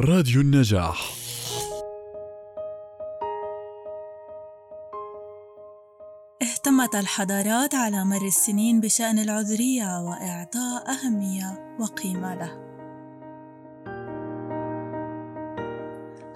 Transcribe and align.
راديو 0.00 0.40
النجاح 0.40 1.12
اهتمت 6.42 6.94
الحضارات 6.94 7.74
على 7.74 8.04
مر 8.04 8.26
السنين 8.26 8.80
بشأن 8.80 9.18
العذرية 9.18 10.00
وإعطاء 10.00 10.90
أهمية 10.90 11.76
وقيمة 11.80 12.34
له. 12.34 12.52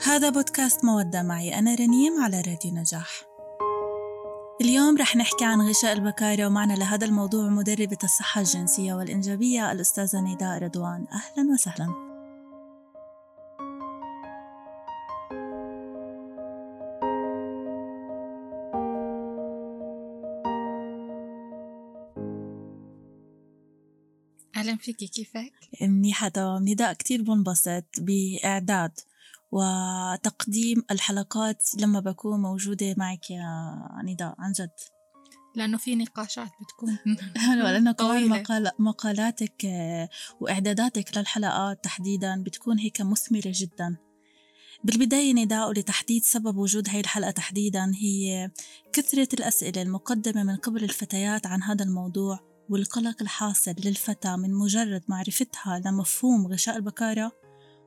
هذا 0.07 0.31
بودكاست 0.31 0.85
مودة 0.85 1.23
معي 1.23 1.59
أنا 1.59 1.75
رنيم 1.75 2.23
على 2.23 2.37
راديو 2.37 2.75
نجاح. 2.75 3.23
اليوم 4.61 4.96
رح 4.99 5.17
نحكي 5.17 5.45
عن 5.45 5.61
غشاء 5.61 5.93
البكارة 5.93 6.46
ومعنا 6.46 6.73
لهذا 6.73 7.07
الموضوع 7.07 7.49
مدربة 7.49 7.99
الصحة 8.05 8.41
الجنسية 8.41 8.95
والإنجابية 8.95 9.73
الأستاذة 9.73 10.21
نداء 10.21 10.59
رضوان 10.59 11.07
أهلا 11.12 11.53
وسهلا 11.53 12.04
فيكي 24.84 25.06
كيفك؟ 25.06 25.52
منيحة 25.83 26.29
تمام 26.29 26.69
نداء 26.69 26.93
كتير 26.93 27.23
بنبسط 27.23 27.84
بإعداد 27.98 28.93
وتقديم 29.52 30.83
الحلقات 30.91 31.69
لما 31.80 32.01
بكون 32.01 32.41
موجودة 32.41 32.95
معك 32.98 33.30
يا 33.30 33.43
نداء 34.05 34.34
عن 34.38 34.52
جد. 34.52 34.70
لأنه 35.57 35.79
في 35.79 35.95
نقاشات 35.97 36.51
بتكون 36.60 36.98
لأنه 37.62 37.93
كمان 37.93 38.29
مقال 38.29 38.70
مقالاتك 38.79 39.66
وإعداداتك 40.41 41.19
للحلقات 41.19 41.85
تحديدا 41.85 42.43
بتكون 42.43 42.79
هيك 42.79 43.01
مثمرة 43.01 43.52
جدا. 43.55 43.96
بالبداية 44.85 45.35
نداء 45.35 45.73
لتحديد 45.73 46.23
سبب 46.23 46.57
وجود 46.57 46.88
هاي 46.88 47.01
الحلقة 47.01 47.30
تحديدا 47.30 47.93
هي 47.95 48.51
كثرة 48.93 49.29
الأسئلة 49.35 49.82
المقدمة 49.82 50.43
من 50.43 50.57
قبل 50.57 50.85
الفتيات 50.85 51.46
عن 51.46 51.62
هذا 51.62 51.85
الموضوع. 51.85 52.54
والقلق 52.68 53.23
الحاصل 53.23 53.74
للفتاة 53.84 54.37
من 54.37 54.54
مجرد 54.54 55.02
معرفتها 55.09 55.82
لمفهوم 55.84 56.46
غشاء 56.46 56.76
البكارة 56.76 57.32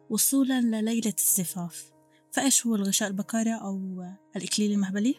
وصولا 0.10 0.62
لليلة 0.62 1.14
الزفاف. 1.18 1.92
فإيش 2.32 2.66
هو 2.68 2.76
الغشاء 2.76 3.08
البكارة 3.08 3.52
أو 3.52 4.06
الإكليل 4.36 4.72
المهبلي؟ 4.72 5.16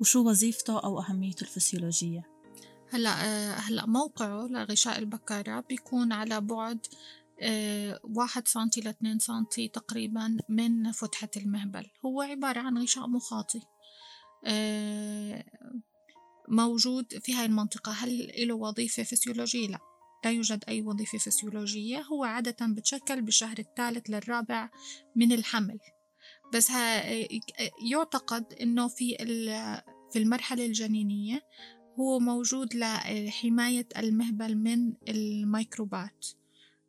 وشو 0.00 0.28
وظيفته 0.28 0.78
أو 0.78 1.00
أهميته 1.00 1.42
الفسيولوجية؟ 1.42 2.22
هلا 2.90 3.12
هلا 3.58 3.86
موقعه 3.86 4.46
لغشاء 4.46 4.98
البكارة 4.98 5.60
بيكون 5.60 6.12
على 6.12 6.40
بعد 6.40 6.86
واحد 8.04 8.48
سنتي 8.48 8.80
لاثنين 8.80 9.18
سنتي 9.18 9.68
تقريبا 9.68 10.36
من 10.48 10.92
فتحة 10.92 11.30
المهبل. 11.36 11.86
هو 12.04 12.22
عبارة 12.22 12.60
عن 12.60 12.78
غشاء 12.78 13.06
مخاطي 13.06 13.60
موجود 16.48 17.18
في 17.18 17.34
هاي 17.34 17.46
المنطقة. 17.46 17.92
هل 17.92 18.32
له 18.48 18.54
وظيفة 18.54 19.02
فسيولوجية؟ 19.02 19.68
لا. 19.68 19.78
لا 20.24 20.30
يوجد 20.30 20.64
أي 20.68 20.82
وظيفة 20.82 21.18
فسيولوجية. 21.18 22.00
هو 22.00 22.24
عادة 22.24 22.66
بتشكل 22.66 23.22
بالشهر 23.22 23.58
الثالث 23.58 24.10
للرابع 24.10 24.70
من 25.16 25.32
الحمل. 25.32 25.78
بس 26.54 26.70
يعتقد 27.90 28.52
أنه 28.52 28.88
في 28.88 29.16
في 30.12 30.18
المرحلة 30.18 30.66
الجنينية 30.66 31.42
هو 32.00 32.18
موجود 32.18 32.74
لحماية 32.74 33.88
المهبل 33.96 34.56
من 34.56 34.92
الميكروبات 35.08 36.26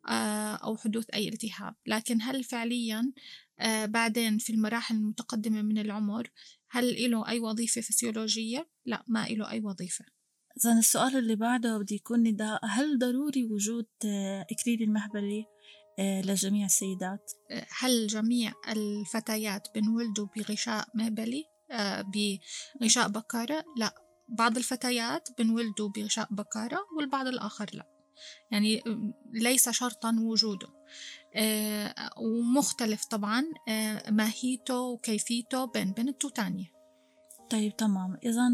آه، 0.08 0.54
أو 0.54 0.76
حدوث 0.76 1.10
أي 1.14 1.28
التهاب. 1.28 1.74
لكن 1.86 2.22
هل 2.22 2.44
فعليا 2.44 3.12
آه، 3.60 3.86
بعدين 3.86 4.38
في 4.38 4.52
المراحل 4.52 4.94
المتقدمة 4.94 5.62
من 5.62 5.78
العمر 5.78 6.30
هل 6.70 7.10
له 7.10 7.28
أي 7.28 7.40
وظيفة 7.40 7.80
فسيولوجية؟ 7.80 8.68
لا 8.86 9.04
ما 9.08 9.26
له 9.26 9.50
أي 9.50 9.60
وظيفة 9.60 10.04
إذا 10.56 10.78
السؤال 10.78 11.16
اللي 11.16 11.36
بعده 11.36 11.78
بدي 11.78 11.94
يكون 11.94 12.22
نداء 12.22 12.60
هل 12.66 12.98
ضروري 12.98 13.44
وجود 13.44 13.86
آه، 14.04 14.46
إكليل 14.50 14.82
المهبلي 14.82 15.44
آه، 15.98 16.20
لجميع 16.22 16.66
السيدات؟ 16.66 17.32
هل 17.78 18.06
جميع 18.06 18.52
الفتيات 18.68 19.68
بنولدوا 19.74 20.26
بغشاء 20.36 20.88
مهبلي 20.94 21.44
بغشاء 22.80 23.08
بكارة؟ 23.08 23.64
لا 23.76 23.94
بعض 24.28 24.56
الفتيات 24.56 25.28
بنولدوا 25.38 25.88
بغشاء 25.88 26.28
بكارة 26.30 26.78
والبعض 26.96 27.26
الآخر 27.26 27.70
لا 27.72 27.86
يعني 28.50 28.82
ليس 29.32 29.68
شرطا 29.68 30.16
وجوده 30.20 30.68
آه، 30.68 30.80
ومختلف 32.16 33.04
طبعا 33.04 33.44
آه، 33.68 34.10
ماهيته 34.10 34.80
وكيفيته 34.80 35.64
بين 35.64 35.92
بنت 35.92 36.24
وتانية 36.24 36.72
طيب 37.50 37.76
تمام. 37.76 38.18
إذا 38.24 38.48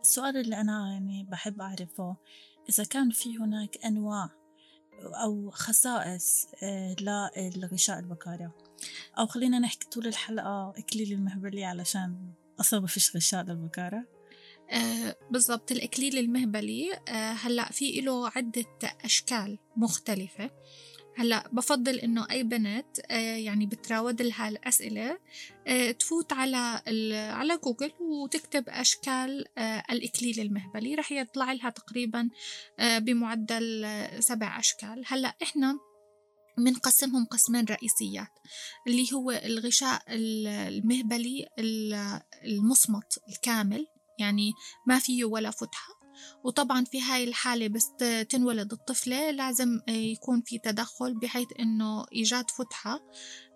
السؤال 0.00 0.36
اللي 0.36 0.60
أنا 0.60 0.92
يعني 0.92 1.26
بحب 1.30 1.60
أعرفه 1.60 2.16
إذا 2.68 2.84
كان 2.84 3.10
في 3.10 3.38
هناك 3.38 3.78
أنواع 3.84 4.30
أو 5.02 5.50
خصائص 5.50 6.46
آه، 6.62 6.96
للغشاء 7.36 7.98
البكارة 7.98 8.54
أو 9.18 9.26
خلينا 9.26 9.58
نحكي 9.58 9.88
طول 9.88 10.06
الحلقة 10.06 10.74
إكليل 10.76 11.12
المهبلي 11.12 11.64
علشان 11.64 12.32
أصلا 12.60 12.80
ما 12.80 12.86
فيش 12.86 13.16
غشاء 13.16 13.44
للبكارة 13.44 14.04
آه 14.70 15.16
بالضبط. 15.30 15.72
الإكليل 15.72 16.18
المهبلي 16.18 16.92
آه 17.08 17.32
هلأ 17.32 17.72
في 17.72 18.00
له 18.00 18.28
عدة 18.28 18.66
أشكال 19.04 19.58
مختلفة. 19.76 20.50
هلا 21.18 21.48
بفضل 21.52 21.98
إنه 21.98 22.26
أي 22.30 22.42
بنت 22.42 22.86
آه 23.10 23.36
يعني 23.36 23.66
بتراود 23.66 24.22
لها 24.22 24.48
الأسئلة 24.48 25.18
آه 25.66 25.90
تفوت 25.90 26.32
على 26.32 26.82
على 27.12 27.58
جوجل 27.64 27.92
وتكتب 28.00 28.64
أشكال 28.68 29.44
آه 29.58 29.82
الإكليل 29.90 30.40
المهبلي. 30.40 30.94
رح 30.94 31.12
يطلع 31.12 31.52
لها 31.52 31.70
تقريبا 31.70 32.28
بمعدل 32.80 33.86
سبع 34.18 34.58
أشكال. 34.58 35.02
هلا 35.06 35.36
إحنا 35.42 35.78
بنقسمهم 36.58 37.24
قسمين 37.24 37.64
رئيسيات 37.64 38.32
اللي 38.86 39.06
هو 39.14 39.30
الغشاء 39.30 40.02
المهبلي 40.08 41.46
المصمت 42.44 43.18
الكامل 43.28 43.86
يعني 44.20 44.52
ما 44.86 44.98
فيه 44.98 45.24
ولا 45.24 45.50
فتحة. 45.50 45.97
وطبعا 46.44 46.84
في 46.84 47.00
هاي 47.02 47.24
الحالة 47.24 47.68
بس 47.68 47.86
تنولد 48.28 48.72
الطفلة 48.72 49.30
لازم 49.30 49.80
يكون 49.88 50.42
في 50.46 50.58
تدخل 50.58 51.14
بحيث 51.14 51.48
إنه 51.60 52.04
إيجاد 52.12 52.50
فتحة 52.50 53.00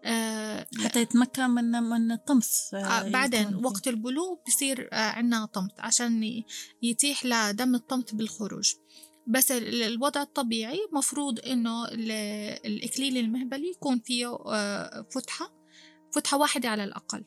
آه، 0.05 0.67
حتى 0.85 1.01
يتمكن 1.01 1.51
من 1.51 1.71
من 1.71 2.13
الطمس 2.13 2.75
آه 2.75 3.09
بعدين 3.09 3.55
وقت 3.65 3.89
البلوغ 3.89 4.37
بصير 4.47 4.89
آه 4.93 4.97
عندنا 4.97 5.47
طمس 5.47 5.71
عشان 5.79 6.43
يتيح 6.83 7.25
لدم 7.25 7.75
الطمس 7.75 8.15
بالخروج. 8.15 8.73
بس 9.27 9.53
الوضع 9.53 10.23
الطبيعي 10.23 10.79
مفروض 10.93 11.41
إنه 11.47 11.85
الإكليل 12.65 13.17
المهبلي 13.17 13.71
يكون 13.71 13.99
فيه 13.99 14.27
آه 14.47 15.07
فتحة 15.15 15.53
فتحة 16.15 16.39
واحدة 16.39 16.69
على 16.69 16.85
الأقل. 16.85 17.25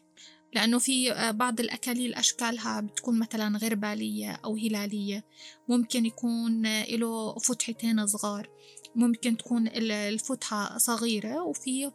لأنه 0.54 0.80
في 0.80 1.12
آه، 1.12 1.32
بعض 1.32 1.60
الأكاليل 1.60 2.14
أشكالها 2.14 2.82
بتكون 2.82 3.20
مثلا 3.20 3.58
غربالية 3.58 4.32
أو 4.32 4.56
هلالية. 4.56 5.26
ممكن 5.68 6.06
يكون 6.06 6.66
آه، 6.66 6.86
له 6.86 7.36
فتحتين 7.36 8.08
صغار. 8.08 8.50
ممكن 8.96 9.38
تكون 9.38 9.68
الفتحة 9.68 10.78
صغيرة 10.78 11.44
وفي 11.44 11.92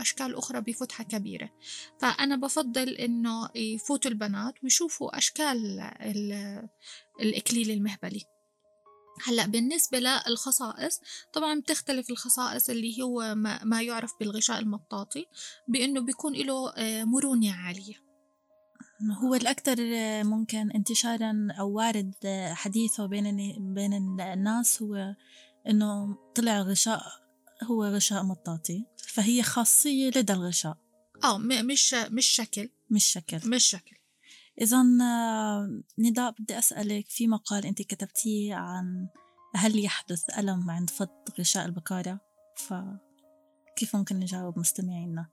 أشكال 0.00 0.34
أخرى 0.34 0.60
بفتحة 0.60 1.04
كبيرة. 1.04 1.50
فأنا 2.00 2.36
بفضل 2.36 2.88
إنه 2.88 3.48
يفوتوا 3.54 4.10
البنات 4.10 4.54
ويشوفوا 4.64 5.18
أشكال 5.18 5.90
الإكليل 7.20 7.70
المهبلي. 7.70 8.26
هلأ 9.22 9.46
بالنسبة 9.46 9.98
للخصائص 9.98 11.00
طبعا 11.32 11.60
بتختلف 11.60 12.10
الخصائص 12.10 12.70
اللي 12.70 13.02
هو 13.02 13.34
ما 13.62 13.82
يعرف 13.82 14.12
بالغشاء 14.20 14.58
المطاطي 14.58 15.26
بأنه 15.68 16.00
بيكون 16.00 16.32
له 16.32 16.72
آه، 16.76 17.04
مرونة 17.04 17.52
عالية. 17.52 18.04
هو 19.22 19.34
الأكثر 19.34 19.76
آه، 19.80 20.22
ممكن 20.22 20.70
انتشارا 20.70 21.48
أو 21.60 21.70
وارد 21.70 22.14
آه، 22.24 22.54
حديثه 22.54 23.06
بين 23.06 23.36
بين 23.74 24.20
الناس 24.20 24.82
هو 24.82 25.14
إنه 25.68 26.16
طلع 26.34 26.60
غشاء 26.60 27.02
هو 27.62 27.84
غشاء 27.84 28.22
مطاطي 28.22 28.84
فهي 29.08 29.42
خاصية 29.42 30.08
لدى 30.08 30.32
الغشاء. 30.32 30.76
آه 31.24 31.38
مش 31.38 31.94
مش 31.94 32.26
شكل. 32.26 32.68
مش 32.90 33.04
شكل. 33.04 33.50
مش 33.50 33.64
شكل. 33.64 33.96
إذا 34.60 34.82
نداء 35.98 36.34
بدي 36.38 36.58
أسألك 36.58 37.08
في 37.08 37.26
مقال 37.26 37.66
أنت 37.66 37.82
كتبتيه 37.82 38.54
عن 38.54 39.08
هل 39.54 39.84
يحدث 39.84 40.38
ألم 40.38 40.70
عند 40.70 40.90
فض 40.90 41.08
غشاء 41.38 41.66
البكارة 41.66 42.20
فكيف 42.56 43.96
ممكن 43.96 44.16
نجاوب 44.16 44.58
مستمعينا؟ 44.58 45.26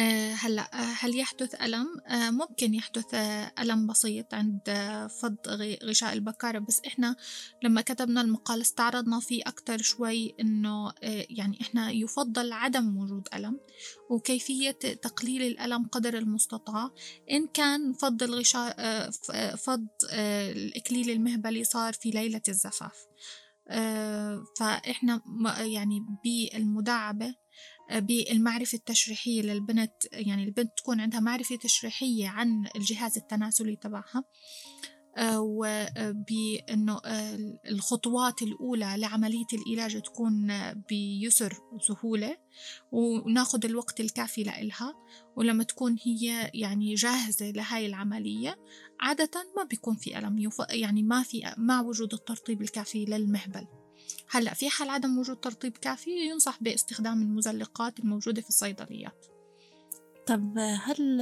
آه، 0.00 0.32
هلا 0.34 0.62
آه، 0.62 0.94
هل 0.98 1.18
يحدث 1.18 1.54
ألم؟ 1.62 1.86
آه، 2.06 2.30
ممكن 2.30 2.74
يحدث 2.74 3.14
ألم 3.58 3.86
بسيط 3.86 4.34
عند 4.34 4.60
فض 5.20 5.36
غشاء 5.84 6.12
البكارة 6.12 6.58
بس 6.58 6.80
إحنا 6.86 7.16
لما 7.64 7.80
كتبنا 7.80 8.20
المقال 8.20 8.60
استعرضنا 8.60 9.20
فيه 9.20 9.42
أكتر 9.46 9.82
شوي 9.82 10.34
إنه 10.40 10.92
يعني 11.30 11.58
إحنا 11.60 11.90
يفضل 11.90 12.52
عدم 12.52 12.96
وجود 12.96 13.28
ألم 13.34 13.60
وكيفية 14.10 14.70
تقليل 15.02 15.42
الألم 15.42 15.86
قدر 15.86 16.18
المستطاع 16.18 16.90
إن 17.30 17.46
كان 17.46 17.92
فض 17.92 18.22
الغشاء 18.22 19.10
فض 19.56 19.86
الإكليل 20.12 21.10
المهبلي 21.10 21.64
صار 21.64 21.92
في 21.92 22.10
ليلة 22.10 22.42
الزفاف 22.48 23.06
فإحنا 24.58 25.22
يعني 25.58 26.06
بالمداعبة 26.24 27.41
بالمعرفة 27.90 28.76
التشريحية 28.76 29.42
للبنت 29.42 29.92
يعني 30.12 30.44
البنت 30.44 30.70
تكون 30.76 31.00
عندها 31.00 31.20
معرفة 31.20 31.56
تشريحية 31.56 32.28
عن 32.28 32.66
الجهاز 32.76 33.18
التناسلي 33.18 33.76
تبعها. 33.76 34.24
آه، 35.16 35.40
وبأنه 35.40 37.00
آه، 37.04 37.38
الخطوات 37.68 38.42
الأولى 38.42 38.94
لعملية 38.98 39.46
العلاج 39.52 40.02
تكون 40.02 40.52
بيسر 40.88 41.54
وسهولة 41.72 42.36
وناخد 42.92 43.64
الوقت 43.64 44.00
الكافي 44.00 44.42
لإلها. 44.42 44.94
ولما 45.36 45.64
تكون 45.64 45.96
هي 46.04 46.50
يعني 46.54 46.94
جاهزة 46.94 47.50
لهاي 47.50 47.86
العملية 47.86 48.56
عادة 49.00 49.30
ما 49.56 49.64
بيكون 49.64 49.96
في 49.96 50.18
ألم 50.18 50.50
يعني 50.70 51.02
ما 51.02 51.22
في 51.22 51.54
مع 51.58 51.80
وجود 51.80 52.14
الترطيب 52.14 52.62
الكافي 52.62 53.04
للمهبل. 53.04 53.81
هلا 54.30 54.54
في 54.54 54.70
حال 54.70 54.90
عدم 54.90 55.18
وجود 55.18 55.36
ترطيب 55.36 55.76
كافي 55.76 56.10
ينصح 56.10 56.62
باستخدام 56.62 57.22
المزلقات 57.22 57.98
الموجودة 57.98 58.42
في 58.42 58.48
الصيدليات. 58.48 59.26
طب 60.26 60.58
هل 60.58 61.20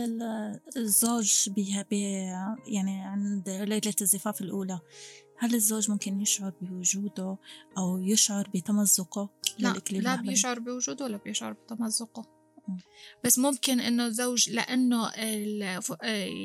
الزوج 0.76 1.48
بي 1.50 1.84
يعني 2.66 3.02
عند 3.02 3.48
ليلة 3.48 3.94
الزفاف 4.00 4.40
الأولى 4.40 4.80
هل 5.38 5.54
الزوج 5.54 5.90
ممكن 5.90 6.20
يشعر 6.20 6.52
بوجوده 6.60 7.36
أو 7.78 7.98
يشعر 7.98 8.50
بتمزقه 8.54 9.28
لا 9.58 9.74
لا 9.90 10.16
بيشعر 10.16 10.58
بوجوده 10.58 11.04
ولا 11.04 11.16
بيشعر 11.16 11.52
بتمزقه. 11.52 12.39
بس 13.24 13.38
ممكن 13.38 13.80
إنه 13.80 14.06
الزوج 14.06 14.50
لأنه 14.50 15.10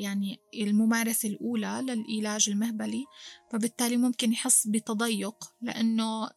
يعني 0.02 0.40
الممارسة 0.54 1.30
الأولى 1.30 1.82
للعلاج 2.10 2.50
المهبلي 2.50 3.06
فبالتالي 3.52 3.98
ممكن 3.98 4.32
يحس 4.32 4.68
بتضيق 4.68 5.54
لأنه 5.62 6.30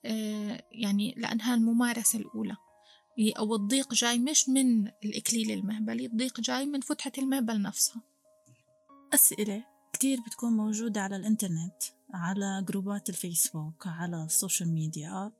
يعني 0.72 1.14
لانها 1.16 1.54
الممارسة 1.54 2.18
الأولى. 2.18 2.56
أو 3.38 3.54
الضيق 3.54 3.94
جاي 3.94 4.18
مش 4.18 4.48
من 4.48 4.86
الإكليل 5.04 5.50
المهبلي 5.50 6.06
الضيق 6.06 6.40
جاي 6.40 6.66
من 6.66 6.80
فتحة 6.80 7.12
المهبل 7.18 7.62
نفسها. 7.62 8.02
أسئلة 9.14 9.64
كتير 9.92 10.18
بتكون 10.26 10.52
موجودة 10.52 11.00
على 11.00 11.16
الإنترنت 11.16 11.82
على 12.14 12.64
جروبات 12.68 13.08
الفيسبوك 13.08 13.86
على 13.86 14.24
ال 14.24 14.31
social 14.31 14.72
media 14.72 15.32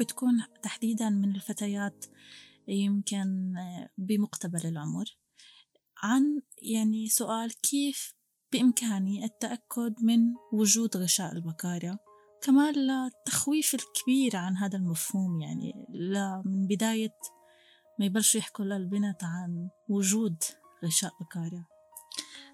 بتكون 0.00 0.42
تحديدا 0.62 1.08
من 1.08 1.34
الفتيات 1.34 2.04
يمكن 2.74 3.54
بمقتبل 3.98 4.66
العمر. 4.66 5.04
عن 6.02 6.40
يعني 6.62 7.08
سؤال 7.08 7.60
كيف 7.60 8.14
بإمكاني 8.52 9.24
التأكد 9.24 9.94
من 10.02 10.34
وجود 10.52 10.96
غشاء 10.96 11.32
البكارة 11.32 11.98
كمان 12.42 12.74
للتخويف 12.74 13.74
الكبير 13.74 14.36
عن 14.36 14.56
هذا 14.56 14.78
المفهوم 14.78 15.40
يعني 15.40 15.72
من 16.44 16.66
بداية 16.66 17.16
ما 17.98 18.06
يبلشوا 18.06 18.40
يحكوا 18.40 18.64
للبنت 18.64 19.24
عن 19.24 19.68
وجود 19.88 20.42
غشاء 20.84 21.12
بكارة 21.20 21.66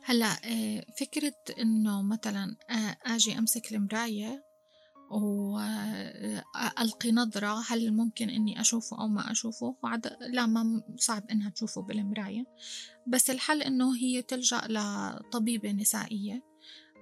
هلا 0.04 0.26
آه، 0.44 0.86
فكرة 1.00 1.34
إنه 1.58 2.02
مثلا 2.02 2.56
آه، 2.70 2.96
أجي 3.14 3.38
أمسك 3.38 3.72
المراية 3.72 4.44
وألقي 5.10 7.12
نظرة 7.12 7.62
هل 7.68 7.92
ممكن 7.92 8.30
إني 8.30 8.60
أشوفه 8.60 9.00
أو 9.00 9.08
ما 9.08 9.30
أشوفه. 9.30 9.76
وعد... 9.82 10.16
لا 10.20 10.46
ما 10.46 10.82
صعب 10.96 11.30
إنها 11.30 11.50
تشوفه 11.50 11.82
بالمراية. 11.82 12.44
بس 13.06 13.30
الحل 13.30 13.62
إنه 13.62 13.96
هي 13.96 14.22
تلجأ 14.22 14.60
لطبيبة 14.68 15.72
نسائية 15.72 16.42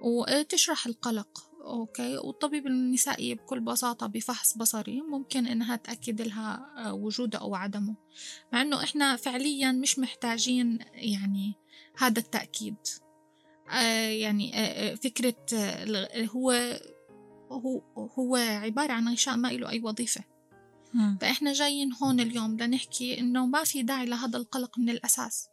وتشرح 0.01 0.87
القلق 0.87 1.51
أوكي؟ 1.65 2.17
والطبيب 2.17 2.67
النسائية 2.67 3.35
بكل 3.35 3.59
بساطة 3.59 4.07
بفحص 4.07 4.57
بصري 4.57 5.01
ممكن 5.01 5.47
إنها 5.47 5.75
تأكد 5.75 6.21
لها 6.21 6.91
وجوده 6.91 7.39
أو 7.39 7.55
عدمه. 7.55 7.95
مع 8.53 8.61
إنه 8.61 8.83
إحنا 8.83 9.15
فعليا 9.15 9.71
مش 9.71 9.99
محتاجين 9.99 10.79
يعني 10.93 11.53
هذا 11.97 12.19
التأكيد. 12.19 12.75
آه 13.71 14.09
يعني 14.09 14.51
آه 14.55 14.95
فكرة 14.95 15.35
هو 16.35 16.79
هو 17.51 17.81
هو 17.97 18.35
عبارة 18.35 18.93
عن 18.93 19.09
غشاء 19.09 19.35
ما 19.35 19.47
له 19.47 19.69
أي 19.69 19.79
وظيفة. 19.79 20.23
فإحنا 21.21 21.53
جايين 21.53 21.93
هون 21.93 22.19
اليوم 22.19 22.57
لنحكي 22.57 23.19
إنه 23.19 23.45
ما 23.45 23.63
في 23.63 23.83
داعي 23.83 24.05
لهذا 24.05 24.37
القلق 24.37 24.79
من 24.79 24.89
الأساس. 24.89 25.47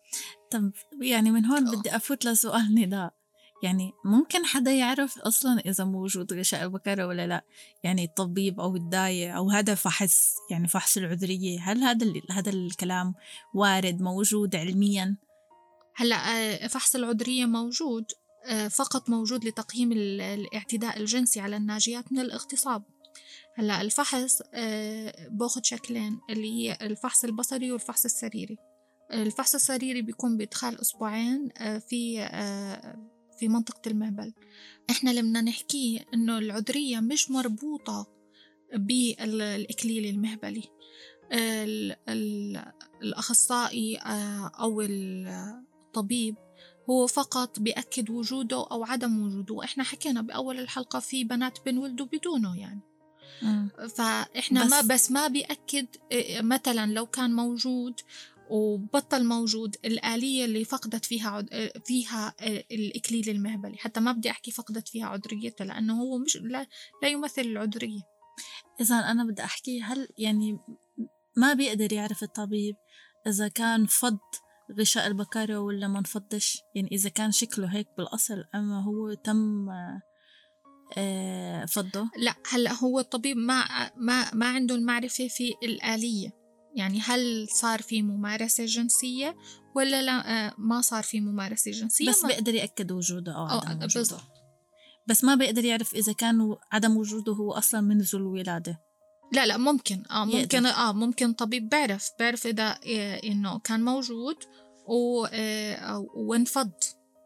طب 0.50 0.72
يعني 1.00 1.30
من 1.30 1.46
هون 1.46 1.64
بدي 1.64 1.96
أفوت 1.96 2.24
لسؤال 2.24 2.74
نداء 2.74 3.14
يعني 3.62 3.92
ممكن 4.04 4.44
حدا 4.44 4.72
يعرف 4.72 5.18
أصلا 5.18 5.60
إذا 5.60 5.84
موجود 5.84 6.32
غشاء 6.32 6.62
البكرة 6.64 7.06
ولا 7.06 7.26
لا 7.26 7.44
يعني 7.84 8.04
الطبيب 8.04 8.60
أو 8.60 8.76
الداية 8.76 9.32
أو 9.32 9.50
هذا 9.50 9.74
فحص 9.74 10.34
يعني 10.50 10.68
فحص 10.68 10.96
العذرية. 10.96 11.60
هل 11.60 11.82
هذا 11.82 12.06
هذا 12.30 12.50
الكلام 12.50 13.14
وارد 13.54 14.00
موجود 14.00 14.56
علميا؟ 14.56 15.16
هلأ 15.94 16.16
آه، 16.16 16.66
فحص 16.66 16.94
العذرية 16.94 17.46
موجود. 17.46 18.04
فقط 18.70 19.10
موجود 19.10 19.44
لتقييم 19.44 19.92
الاعتداء 19.92 21.00
الجنسي 21.00 21.40
على 21.40 21.56
الناجيات 21.56 22.12
من 22.12 22.18
الاغتصاب. 22.18 22.82
هلأ 23.54 23.80
الفحص 23.80 24.42
آه، 24.54 25.28
باخد 25.30 25.64
شكلين 25.64 26.20
اللي 26.30 26.52
هي 26.52 26.78
الفحص 26.82 27.24
البصري 27.24 27.72
والفحص 27.72 28.04
السريري. 28.04 28.58
الفحص 29.12 29.54
السريري 29.54 30.02
بيكون 30.02 30.36
بإدخال 30.36 30.80
أسبوعين 30.80 31.48
آه، 31.58 31.78
في 31.78 32.28
في 33.38 33.48
منطقة 33.48 33.88
المهبل. 33.90 34.32
إحنا 34.90 35.10
لما 35.10 35.40
نحكيه 35.40 36.00
إنه 36.14 36.38
العذرية 36.38 37.00
مش 37.00 37.30
مربوطة 37.30 38.06
بالإكليل 38.74 40.06
المهبلي. 40.06 40.64
الأخصائي 43.02 43.96
أو 44.60 44.80
الطبيب 44.80 46.36
هو 46.90 47.06
فقط 47.06 47.60
بيأكد 47.60 48.10
وجوده 48.10 48.66
أو 48.70 48.84
عدم 48.84 49.26
وجوده. 49.26 49.54
وإحنا 49.54 49.84
حكينا 49.84 50.22
بأول 50.22 50.58
الحلقة 50.58 51.00
في 51.00 51.24
بنات 51.24 51.58
بنولدوا 51.66 52.06
بدونه 52.06 52.60
يعني. 52.60 52.80
فإحنا 53.96 54.64
بس 54.64 54.70
ما 54.70 54.80
بس 54.80 55.10
ما 55.10 55.28
بيأكد 55.28 55.86
مثلا 56.40 56.92
لو 56.92 57.06
كان 57.06 57.34
موجود 57.34 58.00
وبطل 58.50 59.24
موجود 59.24 59.76
الآلية 59.84 60.44
اللي 60.44 60.64
فقدت 60.64 61.04
فيها 61.04 61.30
عد... 61.30 61.70
فيها 61.84 62.34
الإكليل 62.72 63.28
المهبلي. 63.28 63.76
حتى 63.76 64.00
ما 64.00 64.12
بدي 64.12 64.30
أحكي 64.30 64.50
فقدت 64.50 64.88
فيها 64.88 65.06
عذريتها 65.06 65.64
لأنه 65.64 66.02
هو 66.02 66.18
مش 66.18 66.36
لا, 66.36 66.66
لا 67.02 67.08
يمثل 67.08 67.42
العذرية. 67.42 68.00
إذا 68.80 68.94
أنا 68.94 69.24
بدي 69.24 69.44
أحكي 69.44 69.82
هل 69.82 70.08
يعني 70.18 70.58
ما 71.36 71.54
بيقدر 71.54 71.92
يعرف 71.92 72.22
الطبيب 72.22 72.76
إذا 73.26 73.48
كان 73.48 73.86
فض 73.86 74.18
غشاء 74.80 75.06
البكارة 75.06 75.58
ولا 75.58 75.88
ما 75.88 76.00
نفضش؟ 76.00 76.62
يعني 76.74 76.88
إذا 76.92 77.08
كان 77.08 77.32
شكله 77.32 77.66
هيك 77.66 77.86
بالأصل 77.98 78.44
أما 78.54 78.84
هو 78.84 79.14
تم 79.14 79.68
آه، 80.96 81.64
فضه. 81.64 82.10
لا 82.16 82.34
هلأ 82.50 82.72
هو 82.72 83.00
الطبيب 83.00 83.36
ما 83.36 83.64
ما 83.96 84.34
ما 84.34 84.46
عنده 84.46 84.74
المعرفة 84.74 85.28
في 85.28 85.54
الآلية. 85.62 86.30
يعني 86.74 87.00
هل 87.00 87.46
صار 87.48 87.82
في 87.82 88.02
ممارسة 88.02 88.64
جنسية 88.64 89.36
ولا 89.76 90.02
لا؟ 90.02 90.46
آه، 90.46 90.54
ما 90.58 90.80
صار 90.80 91.02
في 91.02 91.20
ممارسة 91.20 91.70
جنسية 91.70 92.08
بس 92.08 92.26
بيقدر 92.26 92.54
يأكد 92.54 92.92
وجوده 92.92 93.32
أو 93.32 93.44
عدم 93.44 93.84
وجوده. 93.84 93.86
بالضبط. 93.94 94.20
بس 95.06 95.24
ما 95.24 95.34
بيقدر 95.34 95.64
يعرف 95.64 95.94
إذا 95.94 96.12
كان 96.12 96.56
عدم 96.72 96.96
وجوده 96.96 97.32
هو 97.32 97.52
أصلا 97.52 97.80
منذ 97.80 98.10
الولادة. 98.14 98.80
لا 99.32 99.46
لا 99.46 99.56
ممكن. 99.56 100.02
آه 100.10 100.24
ممكن 100.24 100.38
يقدر. 100.38 100.68
آه 100.68 100.92
ممكن 100.92 101.32
طبيب 101.32 101.68
بيعرف 101.68 102.10
بيعرف 102.18 102.46
إذا 102.46 102.78
إيه 102.82 103.32
إنه 103.32 103.58
كان 103.58 103.84
موجود 103.84 104.36
و... 104.86 105.24
آه 105.32 106.06
وانفض 106.14 106.72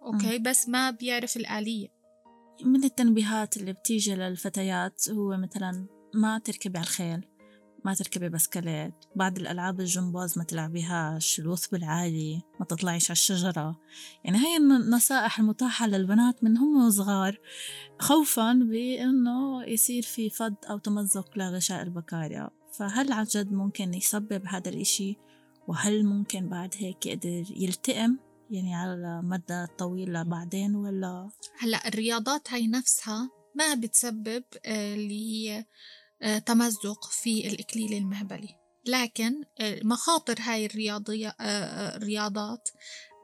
okay. 0.02 0.38
بس 0.38 0.68
ما 0.68 0.90
بيعرف 0.90 1.36
الآلية. 1.36 1.88
من 2.64 2.84
التنبيهات 2.84 3.56
اللي 3.56 3.72
بتيجي 3.72 4.14
للفتيات 4.14 5.10
هو 5.10 5.36
مثلا 5.36 5.86
ما 6.14 6.38
تركبي 6.38 6.78
على 6.78 6.84
الخيل 6.84 7.26
ما 7.84 7.94
تركبي 7.94 8.28
بسكليت 8.28 8.94
بعض 9.16 9.38
الألعاب 9.38 9.80
الجمباز 9.80 10.38
ما 10.38 10.44
تلعبيهاش 10.44 11.40
الوثب 11.40 11.74
العالي 11.74 12.42
ما 12.60 12.66
تطلعيش 12.66 13.10
على 13.10 13.16
الشجرة. 13.16 13.80
يعني 14.24 14.38
هاي 14.38 14.56
النصائح 14.56 15.38
المتاحة 15.38 15.86
للبنات 15.86 16.44
من 16.44 16.56
هم 16.56 16.90
صغار 16.90 17.40
خوفا 17.98 18.52
بأنه 18.52 19.64
يصير 19.64 20.02
في 20.02 20.30
فض 20.30 20.54
أو 20.70 20.78
تمزق 20.78 21.38
لغشاء 21.38 21.82
البكاريا. 21.82 22.50
فهل 22.72 23.12
عن 23.12 23.24
جد 23.24 23.52
ممكن 23.52 23.94
يسبب 23.94 24.42
هذا 24.46 24.68
الإشي؟ 24.68 25.16
وهل 25.68 26.04
ممكن 26.04 26.48
بعد 26.48 26.74
هيك 26.78 27.06
يقدر 27.06 27.44
يلتئم؟ 27.56 28.18
يعني 28.50 28.74
على 28.74 29.20
مدى 29.24 29.66
طويل 29.78 30.24
بعدين 30.24 30.76
ولا؟ 30.76 31.30
هلأ 31.58 31.88
الرياضات 31.88 32.52
هاي 32.52 32.66
نفسها 32.66 33.30
ما 33.54 33.74
بتسبب 33.74 34.44
آه، 34.66 34.94
اللي 34.94 35.30
هي 35.30 35.64
آه، 36.22 36.38
تمزق 36.38 37.04
في 37.10 37.48
الإكليل 37.48 37.92
المهبلي. 37.92 38.48
لكن 38.86 39.44
آه، 39.60 39.80
مخاطر 39.84 40.36
هاي 40.40 40.66
الرياضية 40.66 41.36
الرياضات 41.40 42.68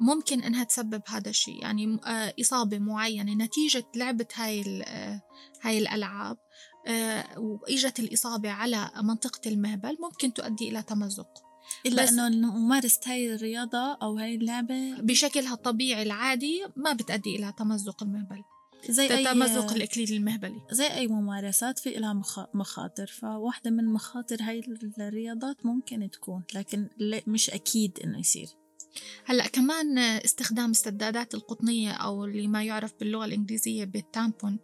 ممكن 0.00 0.42
إنها 0.42 0.64
تسبب 0.64 1.02
هذا 1.06 1.30
الشيء. 1.30 1.62
يعني 1.62 2.00
إصابة 2.40 2.78
معينة 2.78 3.44
نتيجة 3.44 3.84
لعبة 3.96 4.26
هاي 4.34 4.84
هاي 5.62 5.78
الألعاب 5.78 6.36
وإجت 7.36 8.00
الإصابة 8.00 8.50
على 8.50 8.90
منطقة 9.02 9.50
المهبل 9.50 9.96
ممكن 10.00 10.32
تؤدي 10.32 10.68
إلى 10.68 10.82
تمزق. 10.82 11.51
إلا 11.86 12.08
إنه 12.08 12.56
ممارسة 12.58 13.00
هاي 13.06 13.34
الرياضة 13.34 13.92
أو 14.02 14.18
هاي 14.18 14.34
اللعبة 14.34 14.94
بشكلها 15.00 15.54
الطبيعي 15.54 16.02
العادي 16.02 16.62
ما 16.76 16.92
بتأدي 16.92 17.36
إلى 17.36 17.52
تمزق 17.58 18.02
المهبل 18.02 18.42
زي 18.88 19.10
أي 19.16 19.24
تمزق 19.24 19.72
الإكليل 19.72 20.12
المهبلي. 20.12 20.60
زي 20.70 20.86
أي 20.86 21.06
ممارسات 21.06 21.78
في 21.78 21.90
لها 21.90 22.22
مخاطر 22.54 23.06
فواحدة 23.06 23.70
من 23.70 23.84
مخاطر 23.84 24.36
هاي 24.40 24.62
الرياضات 24.98 25.66
ممكن 25.66 26.10
تكون 26.10 26.42
لكن 26.54 26.88
مش 27.26 27.50
أكيد 27.50 27.98
إنه 28.04 28.18
يصير. 28.18 28.48
هلأ 29.24 29.46
كمان 29.46 29.98
استخدام 29.98 30.70
السدادات 30.70 31.34
القطنية 31.34 31.92
أو 31.92 32.24
اللي 32.24 32.46
ما 32.46 32.64
يعرف 32.64 32.92
باللغة 33.00 33.24
الإنجليزية 33.24 33.84
بالتامبون 33.84 34.58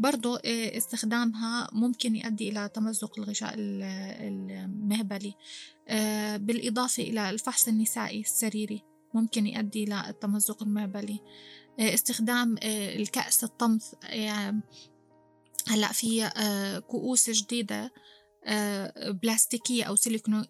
برضو 0.00 0.36
آه، 0.36 0.76
استخدامها 0.76 1.68
ممكن 1.72 2.16
يؤدي 2.16 2.48
إلى 2.48 2.68
تمزق 2.68 3.18
الغشاء 3.18 3.54
المهبلي. 3.56 5.34
آه، 5.88 6.36
بالإضافة 6.36 7.02
إلى 7.02 7.30
الفحص 7.30 7.68
النسائي 7.68 8.20
السريري 8.20 8.82
ممكن 9.14 9.46
يؤدي 9.46 9.84
إلى 9.84 10.08
التمزق 10.08 10.62
المهبلي. 10.62 11.20
آه، 11.80 11.94
استخدام 11.94 12.56
الكأس 12.62 13.44
الطمث 13.44 13.94
هلأ 15.68 15.92
في 15.92 16.30
كؤوس 16.88 17.30
جديدة 17.30 17.92
بلاستيكية 19.22 19.84
أو 19.84 19.96
سيليكون 19.96 20.44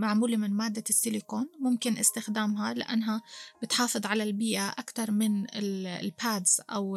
معمولة 0.00 0.36
من 0.36 0.50
مادة 0.50 0.84
السيليكون 0.90 1.48
ممكن 1.60 1.98
استخدامها 1.98 2.74
لأنها 2.74 3.22
بتحافظ 3.62 4.06
على 4.06 4.22
البيئة 4.22 4.68
أكثر 4.68 5.10
من 5.10 5.46
البادز 5.54 6.60
أو 6.70 6.96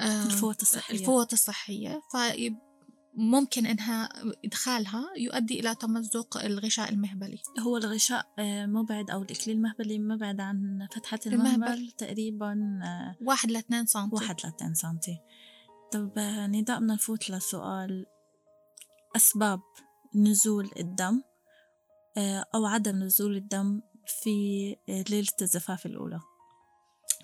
الفوط 0.00 0.60
الصحية. 0.60 0.98
الفوط 0.98 1.32
الصحية. 1.32 2.02
فممكن 2.12 3.66
إنها 3.66 4.08
إدخالها 4.44 5.04
يؤدي 5.16 5.60
إلى 5.60 5.74
تمزق 5.74 6.44
الغشاء 6.44 6.90
المهبلي. 6.90 7.38
هو 7.60 7.76
الغشاء 7.76 8.26
آه، 8.38 8.66
مبعد 8.66 9.10
أو 9.10 9.22
الإكليل 9.22 9.56
المهبلي 9.56 9.98
مبعد 9.98 10.40
عن 10.40 10.88
فتحة 10.94 11.20
المهبل. 11.26 11.90
تقريبا 11.90 12.80
آه، 12.84 13.16
واحد 13.22 13.50
لاثنين 13.50 13.86
سنتي. 13.86 14.14
واحد 14.14 14.36
لاثنين 14.44 14.74
سنتي. 14.74 15.18
طب 15.92 16.18
آه، 16.18 16.46
نداء 16.46 16.78
بدنا 16.78 16.94
نفوت 16.94 17.30
لسؤال 17.30 18.06
أسباب 19.16 19.60
نزول 20.14 20.70
الدم 20.78 21.22
أو 22.54 22.66
عدم 22.66 22.96
نزول 22.96 23.36
الدم 23.36 23.82
في 24.06 24.76
ليلة 24.88 25.28
الزفاف 25.42 25.86
الأولى. 25.86 26.20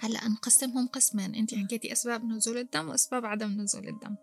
هلأ 0.01 0.29
نقسمهم 0.29 0.87
قسمين 0.87 1.35
انت 1.35 1.55
حكيتي 1.55 1.93
أسباب 1.93 2.25
نزول 2.25 2.59
الدم 2.59 2.89
وأسباب 2.89 3.27
عدم 3.27 3.61
نزول 3.61 3.89
الدم. 3.89 4.17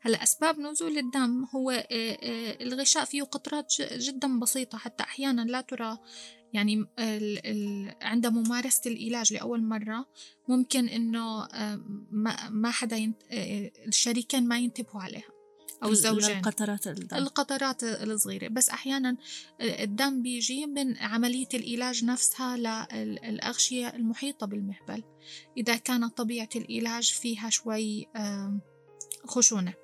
هلأ 0.00 0.22
أسباب 0.22 0.60
نزول 0.60 0.98
الدم 0.98 1.44
هو 1.44 1.86
الغشاء 2.60 3.04
فيه 3.04 3.22
قطرات 3.22 3.74
جدا 3.80 4.38
بسيطة 4.38 4.78
حتى 4.78 5.02
أحيانا 5.02 5.42
لا 5.42 5.60
ترى 5.60 5.98
يعني 6.52 6.86
عند 8.02 8.26
ممارسة 8.26 8.90
العلاج 8.90 9.32
لأول 9.32 9.62
مرة 9.62 10.06
ممكن 10.48 10.88
إنه 10.88 11.44
آه، 11.44 11.80
ما 12.50 12.70
حدا 12.70 13.12
الشريكين 13.86 14.48
ما 14.48 14.58
ينتبهوا 14.58 15.02
عليها. 15.02 15.39
أو 15.82 15.88
الزوجين 15.88 16.36
القطرات 16.36 16.86
الدم. 16.86 17.16
القطرات 17.16 17.84
الصغيرة. 17.84 18.48
بس 18.48 18.68
أحيانا 18.68 19.16
الدم 19.60 20.22
بيجي 20.22 20.66
من 20.66 20.96
عملية 20.96 21.48
العلاج 21.54 22.04
نفسها 22.04 22.56
للأغشية 22.56 23.88
المحيطة 23.88 24.46
بالمهبل. 24.46 25.02
إذا 25.56 25.76
كانت 25.76 26.16
طبيعة 26.16 26.48
العلاج 26.56 27.12
فيها 27.12 27.50
شوي 27.50 28.06
خشونة. 29.26 29.74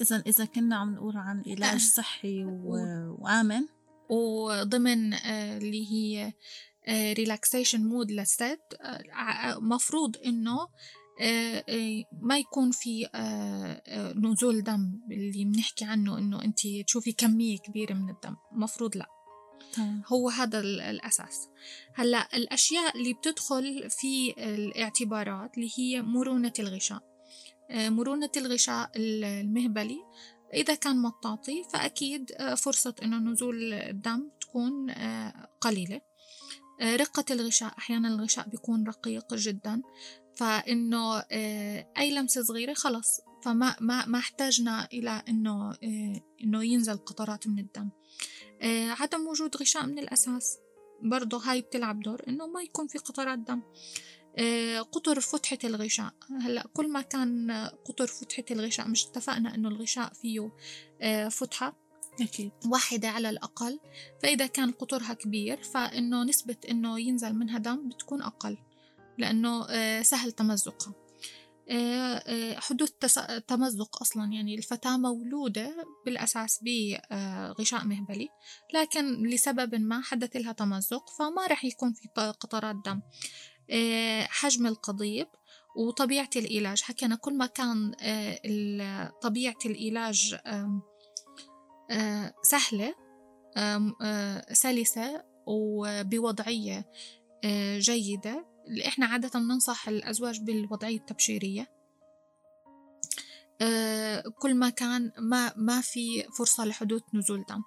إذا 0.00 0.22
إذا 0.26 0.44
كنا 0.44 0.76
عم 0.76 0.94
نقول 0.94 1.16
عن 1.16 1.42
علاج 1.46 1.74
آه. 1.74 1.78
صحي 1.78 2.44
وآمن. 2.44 3.66
وضمن 4.10 5.14
آه، 5.14 5.58
اللي 5.58 5.92
هي 5.92 6.32
relaxation 7.14 7.84
mode 7.84 8.10
للست 8.10 8.60
مفروض 9.60 10.16
إنه 10.26 10.52
آه، 10.52 10.62
آه، 10.62 10.68
ما 12.22 12.38
يكون 12.38 12.70
في 12.70 13.08
آه، 13.14 14.12
نزول 14.12 14.62
دم 14.62 15.00
اللي 15.10 15.44
بنحكي 15.44 15.84
عنه 15.84 16.18
إنه 16.18 16.44
انت 16.44 16.60
تشوفي 16.86 17.12
كمية 17.12 17.58
كبيرة 17.58 17.94
من 17.94 18.10
الدم. 18.10 18.36
مفروض 18.52 18.96
لا. 18.96 19.06
هو 20.06 20.28
هذا 20.28 20.60
الأساس. 20.60 21.48
هلأ 21.94 22.28
الأشياء 22.34 22.96
اللي 22.96 23.12
بتدخل 23.12 23.90
في 23.90 24.34
الاعتبارات 24.38 25.54
اللي 25.56 25.70
هي 25.78 26.02
مرونة 26.02 26.52
الغشاء. 26.58 27.02
مرونة 27.70 28.30
الغشاء 28.36 28.90
المهبلي 28.96 29.98
إذا 30.54 30.74
كان 30.74 31.02
مطاطي 31.02 31.64
فأكيد 31.72 32.30
فرصة 32.56 32.94
إنه 33.02 33.18
نزول 33.18 33.72
الدم 33.72 34.28
تكون 34.40 34.90
قليلة. 35.60 36.00
رقة 36.82 37.24
الغشاء 37.30 37.74
أحيانا 37.78 38.08
الغشاء 38.08 38.48
بيكون 38.48 38.86
رقيق 38.86 39.34
جدا. 39.34 39.82
فإنه 40.40 41.18
آه، 41.30 41.86
أي 41.98 42.10
لمسة 42.14 42.42
صغيرة 42.42 42.74
خلص. 42.74 43.20
فما 43.44 43.76
ما 43.80 44.06
ما 44.06 44.18
احتاجنا 44.18 44.88
إلى 44.92 45.22
إنه 45.28 45.70
آه، 45.70 46.20
إنه 46.44 46.64
ينزل 46.64 46.96
قطرات 46.96 47.46
من 47.46 47.58
الدم. 47.58 47.88
آه، 48.62 48.90
عدم 48.90 49.26
وجود 49.26 49.56
غشاء 49.56 49.86
من 49.86 49.98
الأساس. 49.98 50.58
برضه 51.02 51.38
هاي 51.38 51.60
بتلعب 51.60 52.00
دور 52.00 52.22
إنه 52.28 52.46
ما 52.46 52.62
يكون 52.62 52.86
في 52.86 52.98
قطرات 52.98 53.38
دم. 53.38 53.62
قطر 54.92 55.20
فتحة 55.20 55.58
الغشاء. 55.64 56.14
هلأ 56.40 56.66
كل 56.74 56.92
ما 56.92 57.00
كان 57.00 57.50
قطر 57.84 58.06
فتحة 58.06 58.44
الغشاء 58.50 58.88
مش 58.88 59.06
اتفقنا 59.06 59.54
إنه 59.54 59.68
الغشاء 59.68 60.12
فيه 60.12 60.50
فتحة 61.28 61.76
أكيد. 62.20 62.52
واحدة 62.66 63.08
على 63.08 63.30
الأقل. 63.30 63.80
فإذا 64.22 64.46
كان 64.46 64.72
قطرها 64.72 65.14
كبير 65.14 65.62
فإنه 65.62 66.24
نسبة 66.24 66.56
إنه 66.70 67.00
ينزل 67.00 67.32
منها 67.32 67.58
دم 67.58 67.88
بتكون 67.88 68.22
أقل. 68.22 68.58
لأنه 69.20 69.66
آه، 69.70 70.02
سهل 70.02 70.32
تمزقها 70.32 70.94
آه، 71.70 72.14
آه، 72.26 72.54
حدوث 72.54 72.90
تمزق 73.46 74.02
أصلا 74.02 74.32
يعني 74.32 74.54
الفتاة 74.54 74.96
مولودة 74.96 75.86
بالأساس 76.06 76.60
بغشاء 76.64 77.84
مهبلي 77.84 78.28
لكن 78.74 79.26
لسبب 79.26 79.74
ما 79.74 80.00
حدث 80.00 80.36
لها 80.36 80.52
تمزق 80.52 81.10
فما 81.18 81.46
رح 81.46 81.64
يكون 81.64 81.92
في 81.92 82.08
قطرات 82.16 82.76
دم. 82.84 83.00
حجم 84.24 84.66
القضيب 84.66 85.26
وطبيعة 85.76 86.30
العلاج. 86.36 86.82
حكينا 86.82 87.16
كل 87.16 87.36
ما 87.36 87.46
كان 87.46 87.92
طبيعة 89.22 89.58
العلاج 89.66 90.36
سهلة 92.42 92.94
سلسة 94.52 95.24
وبوضعية 95.46 96.90
جيدة 97.78 98.49
اللي 98.66 98.88
إحنا 98.88 99.06
عادة 99.06 99.40
ننصح 99.40 99.88
الأزواج 99.88 100.40
بالوضعية 100.40 100.96
التبشيرية. 100.96 101.70
آه، 103.60 104.24
كل 104.38 104.54
ما 104.54 104.70
كان 104.70 105.12
ما 105.18 105.52
ما 105.56 105.80
في 105.80 106.22
فرصة 106.22 106.64
لحدوث 106.64 107.02
نزول 107.14 107.44
دم. 107.48 107.62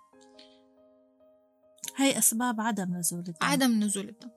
هاي 1.96 2.18
أسباب 2.18 2.62
عدم 2.62 2.98
نزول 2.98 3.20
الدم. 3.20 3.34
عدم 3.42 3.84
نزول 3.84 4.10
الدم. 4.10 4.30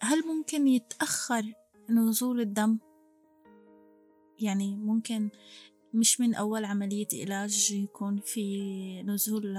هل 0.00 0.26
ممكن 0.26 0.66
يتأخر 0.68 1.52
نزول 1.90 2.40
الدم؟ 2.40 2.78
يعني 4.40 4.76
ممكن 4.76 5.30
مش 5.94 6.20
من 6.20 6.34
أول 6.34 6.64
عملية 6.64 7.08
علاج 7.12 7.70
يكون 7.70 8.20
في 8.20 9.02
نزول 9.02 9.54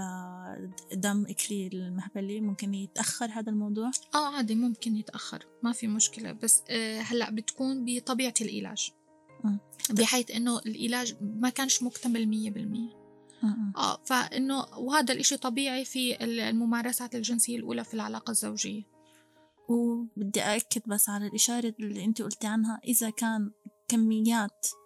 دم 0.94 1.26
إكليل 1.30 1.76
المهبلي 1.76 2.42
ممكن 2.42 2.74
يتأخر 2.74 3.26
هذا 3.26 3.50
الموضوع؟ 3.52 3.92
آه 4.16 4.36
عادي 4.36 4.56
ممكن 4.56 4.96
يتأخر 4.96 5.46
ما 5.64 5.72
في 5.72 5.88
مشكلة 5.88 6.32
بس 6.32 6.64
آه 6.70 7.00
هلأ 7.00 7.30
بتكون 7.30 7.86
بطبيعة 7.86 8.34
العلاج 8.42 8.92
بحيث 9.90 10.32
إنه 10.32 10.60
العلاج 10.66 11.16
ما 11.22 11.50
كانش 11.50 11.84
مكتمل 11.84 12.26
مية 12.26 12.52
بالمية. 12.52 13.00
آه 13.78 14.02
فإنه 14.06 14.66
وهذا 14.78 15.14
الإشي 15.14 15.38
طبيعي 15.38 15.86
في 15.86 16.24
الممارسات 16.24 17.16
الجنسية 17.16 17.58
الأولى 17.58 17.84
في 17.84 17.94
العلاقة 17.94 18.32
الزوجية. 18.32 18.84
وبدي 19.70 20.42
أأكد 20.42 20.82
بس 20.88 21.10
على 21.10 21.28
الإشارة 21.28 21.74
اللي 21.80 22.06
أنت 22.06 22.22
قلتي 22.22 22.48
عنها 22.48 22.80
إذا 22.88 23.10
كان 23.10 23.52
كميات 23.88 24.68
آه، 24.68 24.79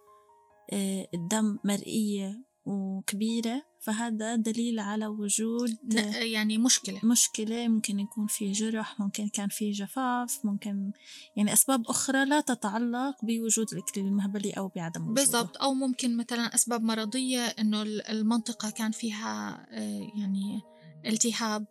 الدم 1.14 1.60
مرئية 1.64 2.44
وكبيرة 2.66 3.64
فهذا 3.82 4.36
دليل 4.36 4.80
على 4.80 5.08
وجود 5.08 5.94
يعني 6.22 6.58
مشكلة. 6.58 7.00
مشكلة. 7.04 7.68
ممكن 7.68 8.00
يكون 8.00 8.28
في 8.28 8.52
جرح 8.52 9.00
ممكن 9.00 9.28
كان 9.28 9.50
في 9.50 9.72
جفاف 9.72 10.46
ممكن 10.46 10.92
يعني 11.36 11.54
أسباب 11.54 11.88
أخرى 11.88 12.26
لا 12.26 12.42
تتعلق 12.42 13.26
بوجود 13.26 13.68
الإكليل 13.74 14.06
المهبلي 14.06 14.52
أو 14.52 14.68
بعدم 14.68 15.02
وجوده. 15.02 15.22
بالضبط. 15.22 15.58
أو 15.58 15.74
ممكن 15.74 16.18
مثلا 16.18 16.56
أسباب 16.56 16.84
مرضية 16.84 17.42
إنه 17.42 17.82
المنطقة 17.82 18.70
كان 18.70 18.92
فيها 18.92 19.68
آه، 19.72 20.12
يعني 20.16 20.62
التهاب 21.06 21.66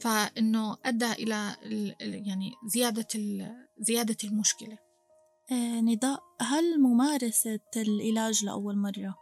فإنه 0.00 0.76
أدى 0.84 1.12
إلى 1.12 1.56
يعني 2.00 2.52
زيادة 2.66 3.08
زيادة 3.78 4.16
المشكلة. 4.24 4.72
آه 4.72 4.81
نداء. 5.80 6.20
هل 6.40 6.80
ممارسة 6.80 7.60
العلاج 7.76 8.44
لأول 8.44 8.78
مرة 8.78 9.14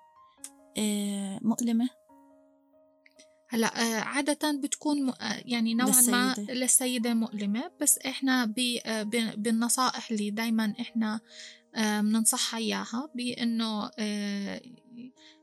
آه 0.78 1.40
مؤلمة؟ 1.42 1.88
هلا 3.48 3.66
آه 3.66 4.00
عادة 4.00 4.60
بتكون 4.62 5.08
آه، 5.08 5.42
يعني 5.44 5.74
نوعا 5.74 6.02
ما 6.02 6.34
للسيدة. 6.38 6.52
مؤلمة 7.14 7.70
بس 7.80 7.98
إحنا 7.98 8.54
آه، 8.86 9.02
بالنصائح 9.36 10.10
اللي 10.10 10.30
دايما 10.30 10.74
إحنا 10.80 11.20
بننصحها 11.76 12.58
إياها 12.58 13.10
بإنه 13.14 13.90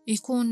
يكون 0.07 0.47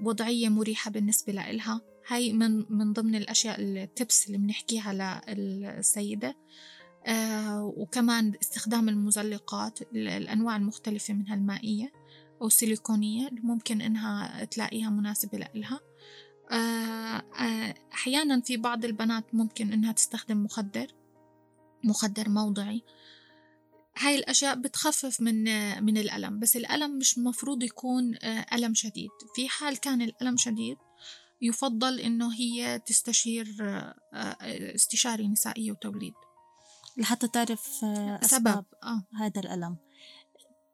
وضعية 0.00 0.48
مريحة 0.48 0.90
بالنسبة 0.90 1.32
لإلها. 1.32 1.80
هاي 2.08 2.32
من 2.32 2.64
من 2.70 2.92
ضمن 2.92 3.14
الأشياء 3.14 3.60
التبس 3.60 4.26
اللي 4.26 4.38
بنحكيها 4.38 5.22
للسيدة. 5.28 6.28
آه 6.28 6.34
وكمان 7.60 8.32
استخدام 8.42 8.88
المزلقات 8.88 9.82
الأنواع 9.92 10.56
المختلفة 10.56 11.14
منها 11.14 11.34
المائية 11.34 11.92
أو 12.42 12.46
السيليكونية 12.46 13.28
اللي 13.28 13.40
ممكن 13.40 13.80
إنها 13.80 14.44
تلاقيها 14.44 14.90
مناسبة 14.90 15.38
لإلها. 15.38 15.80
آه 16.50 17.22
آه 17.42 17.74
أحيانا 17.92 18.40
في 18.40 18.56
بعض 18.56 18.84
البنات 18.84 19.34
ممكن 19.34 19.72
إنها 19.72 19.92
تستخدم 19.92 20.44
مخدر 20.44 20.86
مخدر 21.84 22.28
موضعي. 22.28 22.82
هاي 23.98 24.14
الأشياء 24.14 24.54
بتخفف 24.54 25.20
من 25.20 25.44
من 25.84 25.98
الألم 25.98 26.38
بس 26.38 26.56
الألم 26.56 26.98
مش 26.98 27.18
مفروض 27.18 27.62
يكون 27.62 28.14
آه، 28.22 28.46
ألم 28.52 28.74
شديد. 28.74 29.10
في 29.34 29.48
حال 29.48 29.76
كان 29.80 30.02
الألم 30.02 30.36
شديد 30.36 30.76
يفضل 31.42 32.00
إنه 32.00 32.34
هي 32.34 32.78
تستشير 32.78 33.56
آه، 33.60 33.94
آه، 34.14 34.74
استشاري 34.74 35.28
نسائي 35.28 35.72
وتوليد. 35.72 36.14
لحتى 36.96 37.28
تعرف 37.28 37.84
أسباب 37.84 38.54
سبب. 38.54 38.64
آه. 38.82 39.02
هذا 39.18 39.40
الألم 39.40 39.76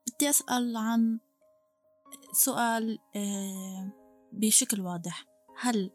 بدي 0.07 0.31
أسأل 0.31 0.77
عن 0.77 1.19
سؤال 2.33 2.99
بشكل 4.33 4.81
واضح 4.81 5.27
هل 5.59 5.91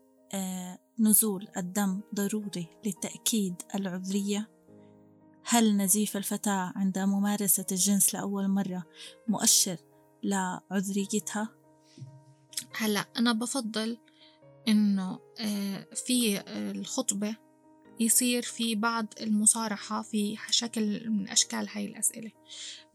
نزول 1.00 1.48
الدم 1.58 2.02
ضروري 2.16 2.68
لتأكيد 2.86 3.62
العذرية؟ 3.76 4.50
هل 5.46 5.78
نزيف 5.78 6.18
الفتاة 6.18 6.74
عند 6.76 7.00
ممارسة 7.00 7.66
الجنس 7.72 8.14
لأول 8.14 8.48
مرة 8.48 8.84
مؤشر 9.28 9.78
لعذريتها؟ 10.24 11.50
هلأ 12.76 13.06
أنا 13.18 13.34
بفضل 13.34 13.98
إنه 14.68 15.20
آه، 15.40 15.88
في 15.94 16.44
الخطبة 16.48 17.36
يصير 18.00 18.42
في 18.42 18.76
بعض 18.76 19.06
المصارحة 19.22 20.02
في 20.02 20.38
شكل 20.50 21.10
من 21.10 21.30
أشكال 21.30 21.70
هاي 21.70 21.86
الأسئلة 21.86 22.32